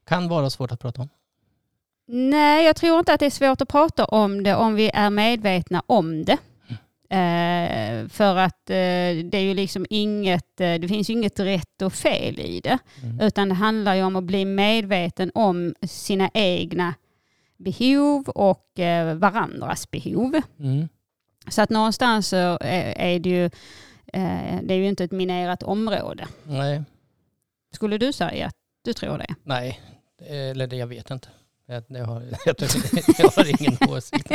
Kan 0.07 0.27
vara 0.27 0.49
svårt 0.49 0.71
att 0.71 0.79
prata 0.79 1.01
om? 1.01 1.09
Nej, 2.07 2.65
jag 2.65 2.75
tror 2.75 2.99
inte 2.99 3.13
att 3.13 3.19
det 3.19 3.25
är 3.25 3.29
svårt 3.29 3.61
att 3.61 3.69
prata 3.69 4.05
om 4.05 4.43
det 4.43 4.55
om 4.55 4.75
vi 4.75 4.91
är 4.93 5.09
medvetna 5.09 5.83
om 5.85 6.25
det. 6.25 6.37
Eh, 7.09 8.07
för 8.07 8.35
att 8.35 8.69
eh, 8.69 9.25
det 9.25 9.33
är 9.33 9.41
ju 9.41 9.53
liksom 9.53 9.85
inget, 9.89 10.61
eh, 10.61 10.73
det 10.73 10.87
finns 10.87 11.09
ju 11.09 11.13
inget 11.13 11.39
rätt 11.39 11.81
och 11.81 11.93
fel 11.93 12.39
i 12.39 12.59
det. 12.59 12.77
Mm. 13.03 13.19
Utan 13.19 13.49
det 13.49 13.55
handlar 13.55 13.95
ju 13.95 14.03
om 14.03 14.15
att 14.15 14.23
bli 14.23 14.45
medveten 14.45 15.31
om 15.33 15.75
sina 15.81 16.29
egna 16.33 16.93
behov 17.57 18.29
och 18.29 18.79
eh, 18.79 19.15
varandras 19.15 19.91
behov. 19.91 20.41
Mm. 20.59 20.87
Så 21.49 21.61
att 21.61 21.69
någonstans 21.69 22.27
så 22.27 22.57
är, 22.61 22.93
är 22.97 23.19
det 23.19 23.29
ju, 23.29 23.45
eh, 24.13 24.59
det 24.63 24.73
är 24.73 24.77
ju 24.77 24.87
inte 24.87 25.03
ett 25.03 25.11
minerat 25.11 25.63
område. 25.63 26.27
Nej, 26.43 26.83
Skulle 27.73 27.97
du 27.97 28.13
säga 28.13 28.45
att 28.47 28.55
du 28.81 28.93
tror 28.93 29.17
det? 29.17 29.35
nej, 29.43 29.81
eller 30.27 30.67
det 30.67 30.75
jag 30.75 30.87
vet 30.87 31.11
inte. 31.11 31.27
Jag, 31.65 31.83
jag, 31.87 32.05
har, 32.05 32.23
jag, 32.45 33.29
har 33.29 33.61
ingen 33.61 33.77
åsikt. 33.89 34.31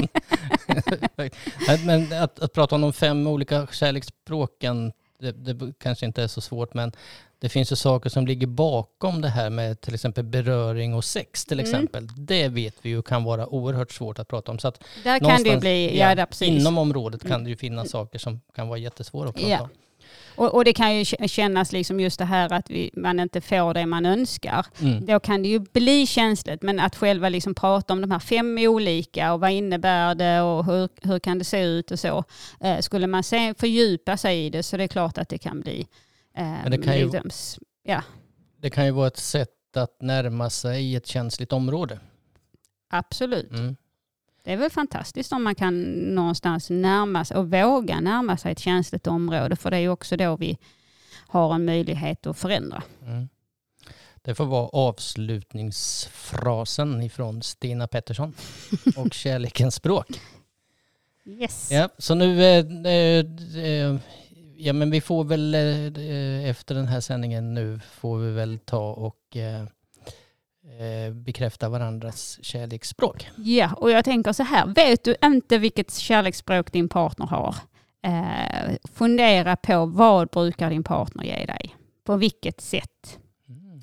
Men 1.84 2.12
att, 2.22 2.38
att 2.38 2.52
prata 2.52 2.74
om 2.74 2.80
de 2.80 2.92
fem 2.92 3.26
olika 3.26 3.66
kärleksspråken, 3.66 4.92
det, 5.18 5.32
det 5.32 5.72
kanske 5.78 6.06
inte 6.06 6.22
är 6.22 6.28
så 6.28 6.40
svårt, 6.40 6.74
men 6.74 6.92
det 7.42 7.48
finns 7.48 7.72
ju 7.72 7.76
saker 7.76 8.10
som 8.10 8.26
ligger 8.26 8.46
bakom 8.46 9.20
det 9.20 9.28
här 9.28 9.50
med 9.50 9.80
till 9.80 9.94
exempel 9.94 10.24
beröring 10.24 10.94
och 10.94 11.04
sex 11.04 11.44
till 11.44 11.60
Mm. 11.60 11.70
exempel. 11.70 12.08
Det 12.16 12.48
vet 12.48 12.74
vi 12.82 12.88
ju 12.90 13.02
kan 13.02 13.24
vara 13.24 13.46
oerhört 13.48 13.92
svårt 13.92 14.18
att 14.18 14.28
prata 14.28 14.52
om. 14.52 14.58
Så 14.58 14.68
att 14.68 14.84
Där 15.04 15.18
kan 15.18 15.42
det 15.42 15.60
bli, 15.60 15.98
ja, 15.98 16.26
precis. 16.30 16.48
inom 16.48 16.78
området 16.78 17.22
kan 17.22 17.30
Mm. 17.32 17.44
det 17.44 17.50
ju 17.50 17.56
finnas 17.56 17.90
saker 17.90 18.18
som 18.18 18.40
kan 18.56 18.68
vara 18.68 18.78
jättesvåra 18.78 19.28
att 19.28 19.34
prata 19.34 19.48
Ja. 19.48 19.60
om. 19.62 19.68
Och, 20.36 20.54
och 20.54 20.64
det 20.64 20.72
kan 20.72 20.96
ju 20.96 21.04
kännas 21.28 21.72
liksom 21.72 22.00
just 22.00 22.18
det 22.18 22.24
här 22.24 22.52
att 22.52 22.70
vi, 22.70 22.90
man 22.96 23.20
inte 23.20 23.40
får 23.40 23.74
det 23.74 23.86
man 23.86 24.06
önskar. 24.06 24.66
Mm. 24.80 25.06
Då 25.06 25.20
kan 25.20 25.42
det 25.42 25.48
ju 25.48 25.58
bli 25.58 26.06
känsligt, 26.06 26.62
men 26.62 26.80
att 26.80 26.96
själva 26.96 27.28
liksom 27.28 27.54
prata 27.54 27.92
om 27.92 28.00
de 28.00 28.10
här 28.10 28.18
fem 28.18 28.58
olika 28.58 29.32
och 29.32 29.40
vad 29.40 29.50
innebär 29.50 30.14
det 30.14 30.40
och 30.40 30.64
hur, 30.66 30.88
hur 31.02 31.18
kan 31.18 31.38
det 31.38 31.44
se 31.44 31.62
ut 31.62 31.90
och 31.90 31.98
så. 31.98 32.24
Eh, 32.60 32.78
skulle 32.78 33.06
man 33.06 33.22
se, 33.22 33.54
fördjupa 33.58 34.16
sig 34.16 34.46
i 34.46 34.50
det 34.50 34.62
så 34.62 34.76
det 34.76 34.82
är 34.84 34.88
klart 34.88 35.18
att 35.18 35.28
det 35.28 35.38
kan 35.38 35.60
bli 35.60 35.86
eh, 36.34 36.70
det 36.70 36.78
kan 36.78 36.98
ju- 36.98 37.20
ja, 37.82 38.02
Det 38.56 38.70
kan 38.70 38.84
ju 38.84 38.90
vara 38.90 39.06
ett 39.06 39.16
sätt 39.16 39.76
att 39.76 39.96
närma 40.02 40.50
sig 40.50 40.96
ett 40.96 41.06
känsligt 41.06 41.52
område. 41.52 41.98
absolut. 42.90 43.50
Mm. 43.50 43.76
Det 44.44 44.52
är 44.52 44.56
väl 44.56 44.70
fantastiskt 44.70 45.32
om 45.32 45.42
man 45.42 45.54
kan 45.54 45.82
någonstans 46.14 46.70
närma 46.70 47.24
sig 47.24 47.36
och 47.36 47.50
våga 47.50 48.00
närma 48.00 48.36
sig 48.36 48.52
ett 48.52 48.58
känsligt 48.58 49.06
område 49.06 49.56
för 49.56 49.70
det 49.70 49.76
är 49.76 49.80
ju 49.80 49.88
också 49.88 50.16
då 50.16 50.36
vi 50.36 50.58
har 51.28 51.54
en 51.54 51.64
möjlighet 51.64 52.26
att 52.26 52.38
förändra. 52.38 52.82
Mm. 53.06 53.28
Det 54.22 54.34
får 54.34 54.44
vara 54.44 54.68
avslutningsfrasen 54.68 57.02
ifrån 57.02 57.42
Stina 57.42 57.88
Pettersson 57.88 58.34
och 58.96 59.12
kärlekens 59.14 59.74
språk. 59.74 60.20
Yes. 61.26 61.68
Ja, 61.70 61.88
så 61.98 62.14
nu, 62.14 62.44
eh, 62.44 62.66
eh, 62.86 63.26
eh, 63.64 63.96
ja 64.62 64.72
men 64.72 64.90
vi 64.90 65.00
får 65.00 65.24
väl 65.24 65.54
eh, 65.54 66.50
efter 66.50 66.74
den 66.74 66.88
här 66.88 67.00
sändningen 67.00 67.54
nu 67.54 67.80
får 67.80 68.18
vi 68.18 68.30
väl 68.30 68.58
ta 68.58 68.92
och 68.92 69.36
eh, 69.36 69.62
eh, 70.80 71.12
bekräfta 71.12 71.68
varandras 71.68 72.38
kärleksspråk. 72.42 73.28
Ja, 73.36 73.74
och 73.76 73.90
jag 73.90 74.04
tänker 74.04 74.32
så 74.32 74.42
här, 74.42 74.66
vet 74.66 75.04
du 75.04 75.16
inte 75.24 75.58
vilket 75.58 75.94
kärleksspråk 75.94 76.72
din 76.72 76.88
partner 76.88 77.26
har? 77.26 77.56
Eh, 78.04 78.76
fundera 78.92 79.56
på 79.56 79.86
vad 79.86 80.28
brukar 80.28 80.70
din 80.70 80.84
partner 80.84 81.24
ge 81.24 81.46
dig? 81.46 81.76
På 82.04 82.16
vilket 82.16 82.60
sätt 82.60 83.18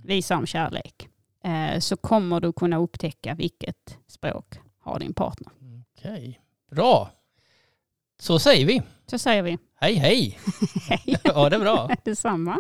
visar 0.04 0.36
de 0.36 0.46
kärlek? 0.46 1.08
Eh, 1.44 1.80
så 1.80 1.98
kommer 1.98 2.40
du 2.40 2.54
kunna 2.54 2.78
upptäcka 2.78 3.36
vilket 3.36 3.98
språk 4.08 4.60
har 4.80 5.00
din 5.00 5.14
partner. 5.14 5.52
Okej, 5.98 6.40
bra. 6.72 7.10
Så 8.20 8.40
säger 8.40 8.66
vi. 8.66 8.82
Så 9.10 9.18
säger 9.18 9.44
vi 9.44 9.58
Hej 9.82 9.94
hej! 9.94 10.40
hej, 10.90 11.18
Ja, 11.24 11.50
det 11.50 11.56
är 11.56 11.60
bra. 11.60 11.90
detsamma. 12.06 12.58